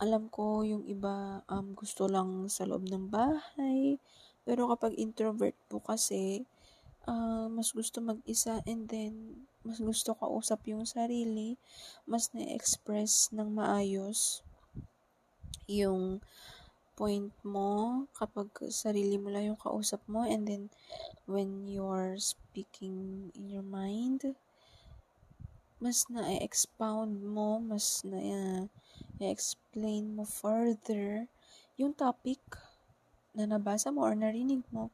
Alam 0.00 0.32
ko 0.32 0.62
yung 0.64 0.86
iba 0.88 1.42
um, 1.50 1.74
gusto 1.76 2.08
lang 2.08 2.48
sa 2.48 2.64
loob 2.64 2.88
ng 2.88 3.12
bahay. 3.12 4.00
Pero 4.48 4.72
kapag 4.72 4.96
introvert 4.96 5.58
po 5.68 5.84
kasi, 5.84 6.48
uh, 7.04 7.50
mas 7.52 7.76
gusto 7.76 8.00
mag-isa 8.00 8.64
and 8.64 8.88
then 8.88 9.44
mas 9.68 9.84
gusto 9.84 10.16
kausap 10.16 10.64
yung 10.72 10.88
sarili, 10.88 11.60
mas 12.08 12.32
na-express 12.32 13.28
ng 13.36 13.52
maayos 13.52 14.40
yung 15.68 16.24
point 16.96 17.28
mo 17.44 18.08
kapag 18.16 18.48
sarili 18.72 19.20
mo 19.20 19.28
lang 19.28 19.52
yung 19.52 19.60
kausap 19.60 20.00
mo. 20.08 20.24
And 20.24 20.48
then 20.48 20.72
when 21.28 21.68
you're 21.68 22.16
speaking 22.16 23.28
in 23.36 23.52
your 23.52 23.62
mind 23.62 24.24
mas 25.78 26.10
na-expound 26.10 27.22
mo 27.22 27.62
mas 27.62 28.02
na-explain 28.02 30.10
mo 30.10 30.26
further 30.26 31.30
yung 31.78 31.94
topic 31.94 32.42
na 33.30 33.46
nabasa 33.46 33.94
mo 33.94 34.02
or 34.02 34.18
narinig 34.18 34.66
mo 34.74 34.90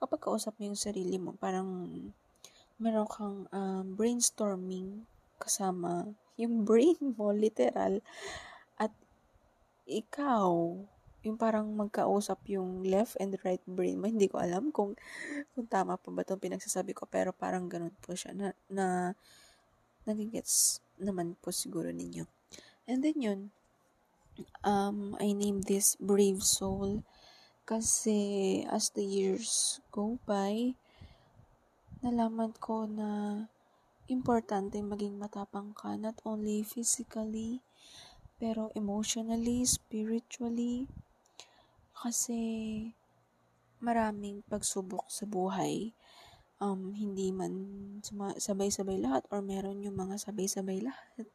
kapag 0.00 0.24
kausap 0.24 0.56
mo 0.56 0.72
yung 0.72 0.80
sarili 0.80 1.20
mo. 1.20 1.36
Parang 1.36 1.68
meron 2.78 3.06
kang 3.10 3.38
um, 3.50 3.84
brainstorming 3.98 5.06
kasama 5.38 6.14
yung 6.38 6.62
brain 6.68 6.98
mo 6.98 7.34
literal 7.34 7.98
at 8.78 8.94
ikaw 9.86 10.78
yung 11.26 11.34
parang 11.34 11.66
magkausap 11.74 12.38
yung 12.46 12.86
left 12.86 13.18
and 13.18 13.34
right 13.42 13.60
brain 13.66 13.98
mo. 13.98 14.06
Hindi 14.06 14.30
ko 14.30 14.38
alam 14.38 14.70
kung, 14.70 14.94
kung 15.52 15.66
tama 15.66 15.98
pa 15.98 16.08
ba 16.14 16.22
itong 16.22 16.40
pinagsasabi 16.40 16.94
ko, 16.94 17.10
pero 17.10 17.34
parang 17.34 17.66
ganun 17.66 17.92
po 17.98 18.14
siya 18.14 18.32
na, 18.32 18.54
na 18.70 19.18
nagigets 20.06 20.78
naman 20.96 21.34
po 21.42 21.50
siguro 21.50 21.90
ninyo. 21.90 22.24
And 22.86 23.02
then 23.02 23.18
yun, 23.18 23.40
um, 24.62 25.18
I 25.18 25.34
named 25.34 25.66
this 25.66 25.98
Brave 25.98 26.40
Soul 26.40 27.02
kasi 27.68 28.62
as 28.70 28.94
the 28.94 29.04
years 29.04 29.82
go 29.90 30.16
by, 30.24 30.78
nalaman 31.98 32.54
ko 32.62 32.86
na 32.86 33.42
importante 34.08 34.78
maging 34.80 35.18
matapang 35.18 35.76
ka, 35.76 35.98
not 35.98 36.16
only 36.24 36.64
physically, 36.64 37.60
pero 38.38 38.70
emotionally, 38.78 39.66
spiritually. 39.66 40.86
Kasi 41.92 42.40
maraming 43.82 44.46
pagsubok 44.46 45.10
sa 45.10 45.26
buhay. 45.26 45.92
Um, 46.58 46.90
hindi 46.90 47.30
man 47.30 47.54
sabay-sabay 48.38 48.98
lahat 48.98 49.26
or 49.30 49.42
meron 49.42 49.82
yung 49.82 49.94
mga 49.94 50.18
sabay-sabay 50.18 50.82
lahat. 50.82 51.26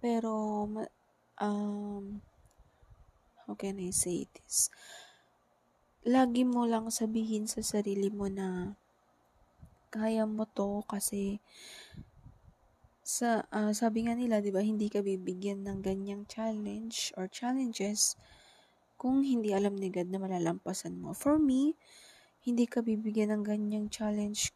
Pero, 0.00 0.68
um, 1.40 2.04
how 3.44 3.54
can 3.56 3.80
I 3.80 3.92
say 3.92 4.28
this? 4.28 4.68
Lagi 6.04 6.44
mo 6.44 6.68
lang 6.68 6.92
sabihin 6.92 7.48
sa 7.48 7.64
sarili 7.64 8.12
mo 8.12 8.28
na 8.28 8.76
kaya 9.94 10.26
mo 10.26 10.42
to 10.50 10.82
kasi 10.90 11.38
sa 13.06 13.46
uh, 13.54 13.70
sabi 13.70 14.10
nga 14.10 14.18
nila 14.18 14.42
'di 14.42 14.50
ba 14.50 14.58
hindi 14.64 14.90
ka 14.90 15.06
bibigyan 15.06 15.62
ng 15.62 15.78
ganyang 15.86 16.26
challenge 16.26 17.14
or 17.14 17.30
challenges 17.30 18.18
kung 18.98 19.22
hindi 19.22 19.54
alam 19.54 19.76
ni 19.78 19.92
God 19.92 20.08
na 20.08 20.18
malalampasan 20.18 20.96
mo. 20.96 21.12
For 21.12 21.36
me, 21.36 21.76
hindi 22.42 22.64
ka 22.64 22.80
bibigyan 22.80 23.36
ng 23.36 23.42
ganyang 23.44 23.86
challenge 23.92 24.50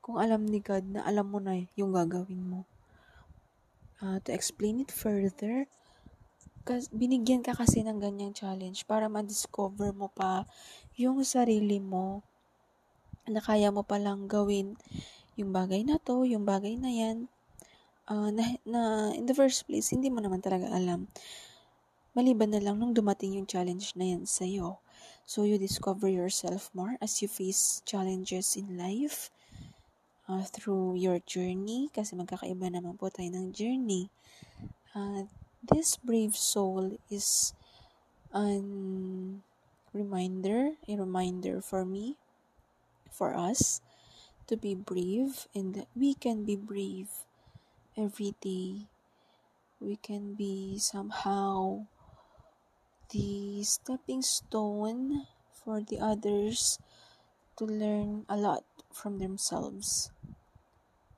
kung 0.00 0.16
alam 0.16 0.48
ni 0.48 0.64
God 0.64 0.98
na 0.98 1.04
alam 1.04 1.28
mo 1.28 1.38
na 1.38 1.60
yung 1.76 1.92
gagawin 1.92 2.40
mo. 2.40 2.60
Uh, 4.02 4.18
to 4.26 4.34
explain 4.34 4.82
it 4.82 4.90
further, 4.90 5.70
Kas, 6.62 6.88
binigyan 6.94 7.42
ka 7.42 7.58
kasi 7.58 7.82
ng 7.82 7.98
ganyang 7.98 8.32
challenge 8.32 8.86
para 8.86 9.10
ma-discover 9.10 9.90
mo 9.90 10.06
pa 10.06 10.46
yung 10.94 11.18
sarili 11.26 11.82
mo 11.82 12.22
na 13.28 13.40
kaya 13.42 13.70
mo 13.70 13.86
palang 13.86 14.26
gawin 14.26 14.74
yung 15.38 15.50
bagay 15.54 15.82
na 15.86 15.96
to, 16.02 16.26
yung 16.28 16.44
bagay 16.44 16.76
na 16.76 16.90
yan, 16.92 17.30
uh, 18.10 18.28
na, 18.28 18.58
na 18.68 18.80
in 19.16 19.24
the 19.24 19.36
first 19.36 19.64
place, 19.64 19.90
hindi 19.90 20.12
mo 20.12 20.20
naman 20.20 20.44
talaga 20.44 20.68
alam. 20.70 21.08
Maliban 22.12 22.52
na 22.52 22.60
lang 22.60 22.76
nung 22.76 22.92
dumating 22.92 23.40
yung 23.40 23.48
challenge 23.48 23.96
na 23.96 24.12
yan 24.12 24.28
sa'yo. 24.28 24.84
So, 25.24 25.48
you 25.48 25.56
discover 25.56 26.12
yourself 26.12 26.68
more 26.76 27.00
as 27.00 27.24
you 27.24 27.28
face 27.30 27.80
challenges 27.88 28.52
in 28.58 28.76
life 28.76 29.32
uh, 30.28 30.44
through 30.44 31.00
your 31.00 31.24
journey 31.24 31.88
kasi 31.88 32.12
magkakaiba 32.12 32.68
naman 32.68 33.00
po 33.00 33.08
tayo 33.08 33.32
ng 33.32 33.56
journey. 33.56 34.12
Uh, 34.92 35.24
This 35.62 35.94
brave 35.94 36.34
soul 36.34 36.98
is 37.06 37.54
an 38.34 39.46
reminder, 39.94 40.74
a 40.90 40.94
reminder 40.98 41.62
for 41.62 41.86
me, 41.86 42.18
for 43.12 43.36
us, 43.36 43.84
to 44.48 44.56
be 44.56 44.74
brave 44.74 45.46
and 45.54 45.76
that 45.76 45.86
we 45.94 46.14
can 46.16 46.44
be 46.48 46.56
brave 46.56 47.28
every 47.96 48.34
day. 48.40 48.88
We 49.78 50.00
can 50.00 50.34
be 50.34 50.78
somehow 50.80 51.86
the 53.12 53.62
stepping 53.62 54.22
stone 54.22 55.28
for 55.52 55.84
the 55.84 56.00
others 56.00 56.80
to 57.60 57.68
learn 57.68 58.24
a 58.28 58.36
lot 58.36 58.64
from 58.90 59.20
themselves 59.20 60.10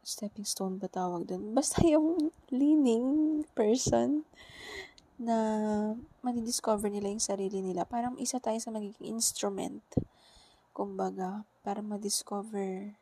stepping 0.05 0.45
stone 0.45 0.77
ba 0.77 0.87
tawag 0.87 1.25
dun? 1.27 1.57
Basta 1.57 1.81
yung 1.97 2.31
leaning 2.53 3.43
person 3.57 4.29
na 5.17 5.35
madidiscover 6.21 6.93
nila 6.93 7.09
yung 7.09 7.25
sarili 7.25 7.65
nila. 7.65 7.89
Parang 7.89 8.21
isa 8.21 8.39
tayo 8.39 8.61
sa 8.61 8.71
magiging 8.71 9.17
instrument. 9.17 9.83
Kumbaga, 10.77 11.49
para 11.65 11.81
madiscover 11.81 12.93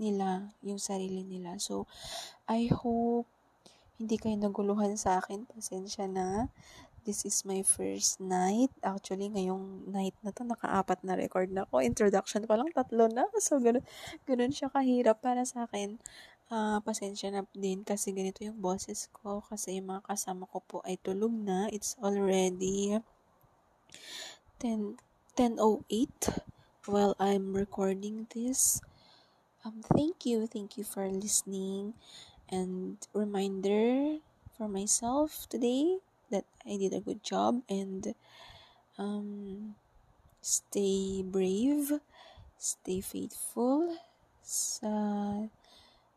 nila 0.00 0.54
yung 0.64 0.80
sarili 0.80 1.26
nila. 1.26 1.60
So, 1.60 1.84
I 2.48 2.72
hope 2.72 3.28
hindi 4.00 4.16
kayo 4.16 4.32
naguluhan 4.40 4.96
sa 4.96 5.20
akin. 5.20 5.44
Pasensya 5.44 6.08
na. 6.08 6.48
This 7.04 7.28
is 7.28 7.44
my 7.44 7.60
first 7.60 8.16
night. 8.16 8.72
Actually, 8.80 9.28
ngayong 9.28 9.92
night 9.92 10.16
na 10.24 10.32
to, 10.32 10.44
nakaapat 10.44 11.04
na 11.04 11.20
record 11.20 11.52
na 11.52 11.68
ko. 11.68 11.84
Introduction 11.84 12.48
pa 12.48 12.56
lang, 12.56 12.72
tatlo 12.72 13.12
na. 13.12 13.28
So, 13.44 13.60
ganun, 13.60 13.84
ganun 14.24 14.56
siya 14.56 14.72
kahirap 14.72 15.20
para 15.20 15.44
sa 15.44 15.68
akin. 15.68 16.00
Uh, 16.50 16.82
pasensya 16.82 17.30
na 17.30 17.44
din 17.52 17.84
kasi 17.84 18.16
ganito 18.16 18.40
yung 18.40 18.56
boses 18.56 19.12
ko. 19.12 19.44
Kasi 19.44 19.80
yung 19.80 19.92
mga 19.92 20.08
kasama 20.08 20.48
ko 20.48 20.64
po 20.64 20.80
ay 20.88 20.96
tulog 20.96 21.32
na. 21.32 21.68
It's 21.68 21.96
already 22.00 22.96
10, 24.60 24.96
10.08 25.36 26.59
while 26.86 27.16
I'm 27.20 27.52
recording 27.52 28.26
this. 28.34 28.80
Um, 29.64 29.84
thank 29.92 30.24
you. 30.24 30.46
Thank 30.46 30.78
you 30.78 30.84
for 30.84 31.08
listening. 31.08 31.94
And 32.48 32.96
reminder 33.12 34.18
for 34.56 34.68
myself 34.68 35.46
today 35.48 35.98
that 36.30 36.44
I 36.66 36.76
did 36.76 36.94
a 36.94 37.00
good 37.00 37.22
job 37.22 37.62
and 37.68 38.14
um, 38.98 39.74
stay 40.40 41.22
brave, 41.22 42.00
stay 42.56 43.00
faithful 43.00 43.96
sa 44.42 45.44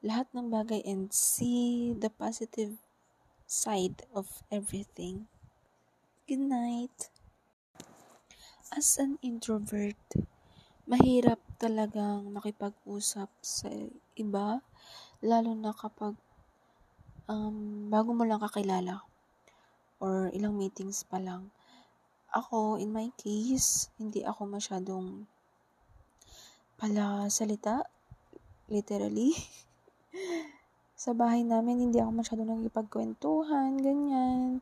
lahat 0.03 0.27
ng 0.35 0.47
bagay 0.51 0.81
and 0.87 1.11
see 1.11 1.93
the 1.95 2.09
positive 2.09 2.79
side 3.47 4.03
of 4.15 4.43
everything. 4.51 5.27
Good 6.27 6.43
night. 6.43 7.11
As 8.73 8.97
an 8.97 9.19
introvert, 9.21 9.99
mahirap 10.83 11.39
talagang 11.55 12.27
makipag-usap 12.35 13.31
sa 13.39 13.71
iba, 14.19 14.59
lalo 15.23 15.51
na 15.55 15.71
kapag 15.71 16.19
um, 17.31 17.87
bago 17.87 18.11
mo 18.11 18.27
lang 18.27 18.43
kakilala 18.43 19.07
or 20.03 20.27
ilang 20.35 20.59
meetings 20.59 21.07
pa 21.07 21.23
lang. 21.23 21.47
Ako, 22.33 22.81
in 22.81 22.91
my 22.91 23.07
case, 23.15 23.87
hindi 23.95 24.25
ako 24.25 24.49
masyadong 24.49 25.29
pala 26.75 27.31
salita, 27.31 27.87
literally. 28.67 29.31
sa 31.03 31.15
bahay 31.15 31.47
namin, 31.47 31.87
hindi 31.87 32.03
ako 32.03 32.11
masyadong 32.11 32.49
nagipagkwentuhan, 32.59 33.79
ganyan. 33.79 34.59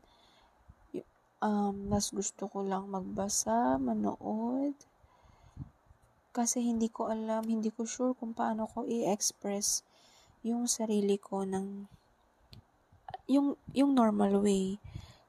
Um, 1.42 1.90
mas 1.90 2.14
gusto 2.14 2.46
ko 2.46 2.62
lang 2.62 2.86
magbasa, 2.86 3.74
manood. 3.82 4.78
Kasi 6.32 6.64
hindi 6.64 6.88
ko 6.88 7.12
alam, 7.12 7.44
hindi 7.44 7.68
ko 7.68 7.84
sure 7.84 8.16
kung 8.16 8.32
paano 8.32 8.64
ko 8.64 8.88
i-express 8.88 9.84
yung 10.42 10.64
sarili 10.66 11.20
ko 11.20 11.44
ng 11.44 11.86
yung 13.30 13.54
yung 13.76 13.94
normal 13.94 14.42
way 14.42 14.80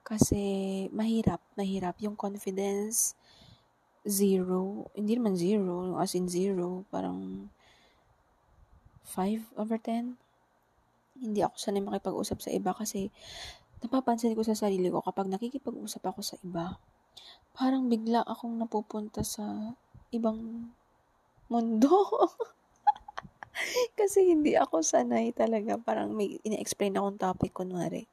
kasi 0.03 0.43
mahirap, 0.91 1.39
mahirap. 1.55 1.95
Yung 2.03 2.19
confidence, 2.19 3.15
zero. 4.03 4.91
Hindi 4.91 5.15
naman 5.15 5.39
zero, 5.39 5.95
as 5.95 6.11
in 6.11 6.27
zero. 6.27 6.83
Parang 6.91 7.47
5 9.15 9.55
over 9.55 9.79
10. 9.79 10.19
Hindi 11.23 11.39
ako 11.39 11.55
sanay 11.55 11.79
makipag-usap 11.79 12.43
sa 12.43 12.51
iba 12.51 12.75
kasi 12.75 13.15
napapansin 13.79 14.35
ko 14.35 14.43
sa 14.43 14.59
sarili 14.59 14.91
ko 14.91 14.99
kapag 14.99 15.31
nakikipag-usap 15.31 16.03
ako 16.03 16.19
sa 16.19 16.35
iba, 16.43 16.75
parang 17.55 17.87
bigla 17.87 18.27
akong 18.27 18.59
napupunta 18.59 19.23
sa 19.23 19.75
ibang 20.11 20.67
mundo. 21.53 21.93
kasi 23.99 24.33
hindi 24.33 24.57
ako 24.57 24.81
sanay 24.81 25.29
talaga. 25.37 25.77
Parang 25.77 26.09
may 26.13 26.41
ina-explain 26.41 26.97
akong 26.97 27.21
topic, 27.21 27.53
kunwari. 27.53 28.09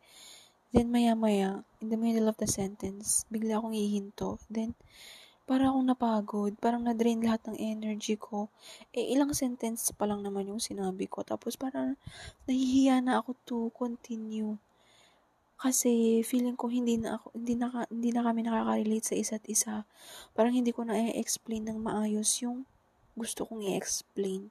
Then, 0.71 0.95
maya-maya, 0.95 1.67
in 1.83 1.91
the 1.91 1.99
middle 1.99 2.31
of 2.31 2.39
the 2.39 2.47
sentence, 2.47 3.27
bigla 3.27 3.59
akong 3.59 3.75
ihinto. 3.75 4.39
Then, 4.47 4.79
para 5.43 5.67
akong 5.67 5.91
napagod, 5.91 6.55
parang 6.63 6.87
na-drain 6.87 7.19
lahat 7.19 7.43
ng 7.51 7.59
energy 7.59 8.15
ko. 8.15 8.55
Eh, 8.95 9.11
ilang 9.11 9.35
sentence 9.35 9.91
pa 9.91 10.07
lang 10.07 10.23
naman 10.23 10.47
yung 10.47 10.63
sinabi 10.63 11.11
ko. 11.11 11.27
Tapos, 11.27 11.59
parang 11.59 11.99
nahihiya 12.47 13.03
na 13.03 13.19
ako 13.19 13.31
to 13.43 13.59
continue. 13.75 14.63
Kasi, 15.59 16.23
feeling 16.23 16.55
ko 16.55 16.71
hindi 16.71 17.03
na 17.03 17.19
ako, 17.19 17.35
hindi 17.35 17.55
na, 17.59 17.67
hindi 17.91 18.11
na 18.15 18.23
kami 18.23 18.41
nakaka-relate 18.47 19.07
sa 19.11 19.19
isa't 19.19 19.45
isa. 19.51 19.75
Parang 20.39 20.55
hindi 20.55 20.71
ko 20.71 20.87
na 20.87 20.95
i-explain 20.97 21.67
ng 21.67 21.83
maayos 21.83 22.31
yung 22.47 22.63
gusto 23.21 23.45
kong 23.45 23.69
i-explain. 23.69 24.49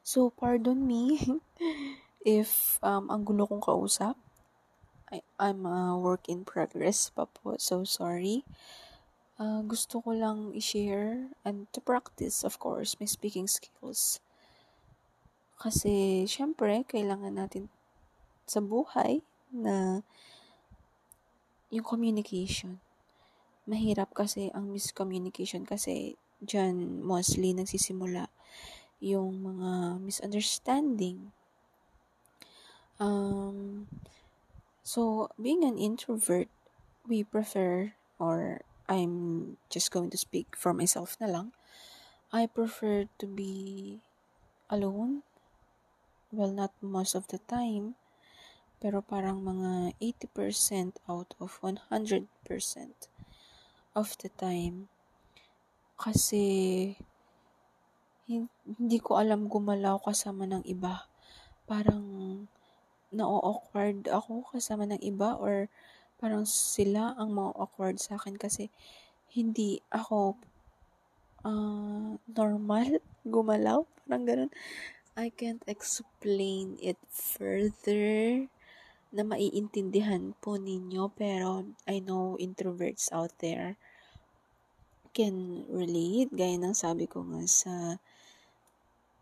So, 0.00 0.32
pardon 0.32 0.88
me 0.88 1.20
if 2.24 2.80
um, 2.80 3.12
ang 3.12 3.28
gulo 3.28 3.44
kong 3.44 3.60
kausap. 3.60 4.16
I, 5.12 5.20
I'm 5.36 5.66
a 5.66 5.98
work 5.98 6.30
in 6.30 6.48
progress 6.48 7.12
pa 7.12 7.28
po. 7.28 7.60
So, 7.60 7.84
sorry. 7.84 8.46
Uh, 9.36 9.60
gusto 9.66 10.00
ko 10.00 10.16
lang 10.16 10.56
i-share 10.56 11.32
and 11.44 11.68
to 11.76 11.80
practice, 11.84 12.40
of 12.46 12.56
course, 12.56 12.96
my 12.96 13.08
speaking 13.08 13.50
skills. 13.50 14.24
Kasi, 15.60 16.24
syempre, 16.24 16.88
kailangan 16.88 17.36
natin 17.36 17.68
sa 18.48 18.64
buhay 18.64 19.20
na 19.52 20.00
yung 21.70 21.86
communication. 21.86 22.82
Mahirap 23.66 24.10
kasi 24.10 24.50
ang 24.50 24.70
miscommunication 24.74 25.62
kasi 25.62 26.18
dyan 26.40 27.04
mostly 27.04 27.52
nagsisimula 27.52 28.28
yung 29.00 29.40
mga 29.40 30.00
misunderstanding. 30.00 31.32
Um, 33.00 33.88
so, 34.84 35.32
being 35.40 35.64
an 35.64 35.80
introvert, 35.80 36.52
we 37.08 37.24
prefer, 37.24 37.96
or 38.20 38.60
I'm 38.88 39.56
just 39.72 39.88
going 39.90 40.10
to 40.10 40.20
speak 40.20 40.52
for 40.52 40.76
myself 40.76 41.16
na 41.16 41.32
lang, 41.32 41.56
I 42.28 42.44
prefer 42.46 43.08
to 43.18 43.26
be 43.26 44.04
alone. 44.68 45.24
Well, 46.30 46.52
not 46.52 46.76
most 46.84 47.16
of 47.16 47.26
the 47.32 47.40
time, 47.48 47.96
pero 48.78 49.02
parang 49.02 49.42
mga 49.42 49.96
80% 49.98 51.00
out 51.08 51.34
of 51.40 51.58
100% 51.64 52.28
of 53.96 54.08
the 54.20 54.30
time. 54.36 54.92
Kasi, 56.00 56.44
hindi 58.24 58.98
ko 59.04 59.20
alam 59.20 59.52
gumalaw 59.52 60.00
kasama 60.00 60.48
ng 60.48 60.64
iba. 60.64 61.04
Parang 61.68 62.00
na-awkward 63.12 64.08
ako 64.08 64.48
kasama 64.48 64.88
ng 64.88 65.02
iba 65.04 65.36
or 65.36 65.68
parang 66.16 66.48
sila 66.48 67.12
ang 67.20 67.36
ma-awkward 67.36 68.00
sa 68.00 68.16
akin 68.16 68.38
kasi 68.40 68.72
hindi 69.34 69.82
ako 69.92 70.40
uh, 71.44 72.16
normal 72.16 73.02
gumalaw. 73.34 73.84
Parang 74.08 74.24
ganun. 74.24 74.52
I 75.18 75.28
can't 75.28 75.60
explain 75.68 76.80
it 76.80 76.96
further 77.12 78.48
na 79.10 79.26
maiintindihan 79.26 80.38
po 80.38 80.54
ninyo 80.54 81.12
pero 81.12 81.66
I 81.84 81.98
know 81.98 82.38
introverts 82.38 83.10
out 83.10 83.34
there 83.42 83.74
can 85.10 85.66
relate 85.66 86.30
gaya 86.30 86.56
ng 86.58 86.74
sabi 86.74 87.10
ko 87.10 87.26
nga 87.26 87.42
sa 87.46 87.74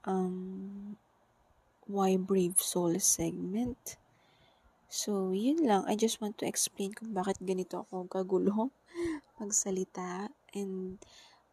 um, 0.05 0.97
Why 1.89 2.21
Brave 2.21 2.61
Soul 2.61 3.01
segment. 3.01 3.97
So, 4.89 5.37
yun 5.37 5.65
lang. 5.69 5.85
I 5.85 5.97
just 5.97 6.21
want 6.21 6.41
to 6.41 6.49
explain 6.49 6.97
kung 6.97 7.13
bakit 7.13 7.41
ganito 7.45 7.85
ako 7.85 8.09
kagulo 8.09 8.73
magsalita 9.41 10.33
and 10.57 10.97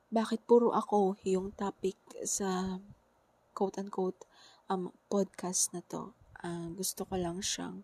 bakit 0.08 0.40
puro 0.48 0.72
ako 0.72 1.20
yung 1.28 1.52
topic 1.56 2.00
sa 2.24 2.80
quote-unquote 3.52 4.24
um, 4.72 4.92
podcast 5.12 5.76
na 5.76 5.84
to. 5.88 6.16
Uh, 6.40 6.72
gusto 6.76 7.04
ko 7.04 7.16
lang 7.20 7.44
siyang 7.44 7.84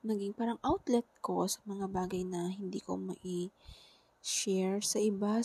maging 0.00 0.32
parang 0.32 0.56
outlet 0.64 1.04
ko 1.20 1.44
sa 1.44 1.60
mga 1.68 1.92
bagay 1.92 2.24
na 2.24 2.48
hindi 2.48 2.80
ko 2.80 2.96
mai-share 2.96 4.80
sa 4.80 4.96
iba 4.96 5.44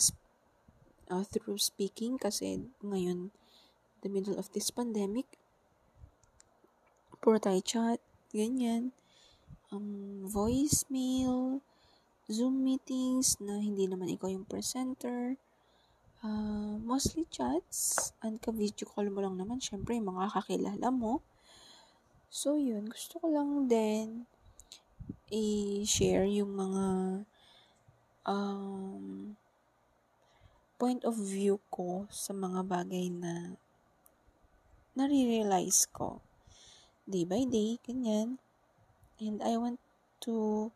uh, 1.10 1.24
through 1.26 1.58
speaking 1.58 2.18
kasi 2.18 2.66
ngayon 2.82 3.30
the 4.06 4.10
middle 4.12 4.38
of 4.38 4.50
this 4.54 4.70
pandemic, 4.70 5.26
puro 7.18 7.42
tayo 7.42 7.58
chat, 7.64 7.98
ganyan. 8.30 8.94
Um, 9.74 10.22
voicemail, 10.30 11.58
Zoom 12.30 12.62
meetings 12.62 13.38
na 13.42 13.58
hindi 13.58 13.90
naman 13.90 14.10
ikaw 14.10 14.30
yung 14.30 14.46
presenter. 14.46 15.34
Uh, 16.22 16.78
mostly 16.82 17.26
chats. 17.30 18.10
And 18.22 18.38
ka-video 18.38 18.86
call 18.86 19.10
mo 19.10 19.22
lang 19.22 19.38
naman, 19.38 19.58
syempre, 19.58 19.98
yung 19.98 20.14
mga 20.14 20.34
kakilala 20.38 20.88
mo. 20.94 21.22
So, 22.30 22.58
yun. 22.58 22.90
Gusto 22.90 23.22
ko 23.22 23.26
lang 23.30 23.66
din 23.66 24.26
i-share 25.30 26.30
yung 26.30 26.54
mga 26.54 26.86
um, 28.26 29.34
point 30.76 31.04
of 31.08 31.16
view 31.16 31.60
ko 31.72 32.04
sa 32.12 32.36
mga 32.36 32.60
bagay 32.68 33.08
na 33.08 33.56
nare-realize 34.96 35.88
ko. 35.92 36.20
Day 37.08 37.24
by 37.24 37.44
day, 37.48 37.80
ganyan. 37.84 38.40
And 39.16 39.40
I 39.40 39.56
want 39.56 39.80
to 40.28 40.68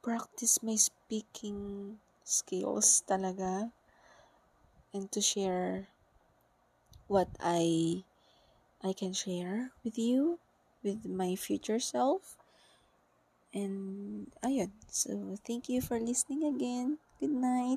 practice 0.00 0.62
my 0.62 0.76
speaking 0.78 1.98
skills 2.24 3.04
talaga 3.04 3.74
and 4.94 5.10
to 5.12 5.20
share 5.20 5.92
what 7.10 7.28
I 7.42 8.00
I 8.80 8.92
can 8.94 9.12
share 9.12 9.74
with 9.82 9.98
you 9.98 10.38
with 10.86 11.04
my 11.04 11.34
future 11.34 11.82
self. 11.82 12.38
And 13.50 14.30
ayun. 14.46 14.70
So 14.86 15.34
thank 15.42 15.66
you 15.66 15.82
for 15.82 15.98
listening 15.98 16.46
again. 16.46 17.02
Good 17.18 17.34
night 17.34 17.74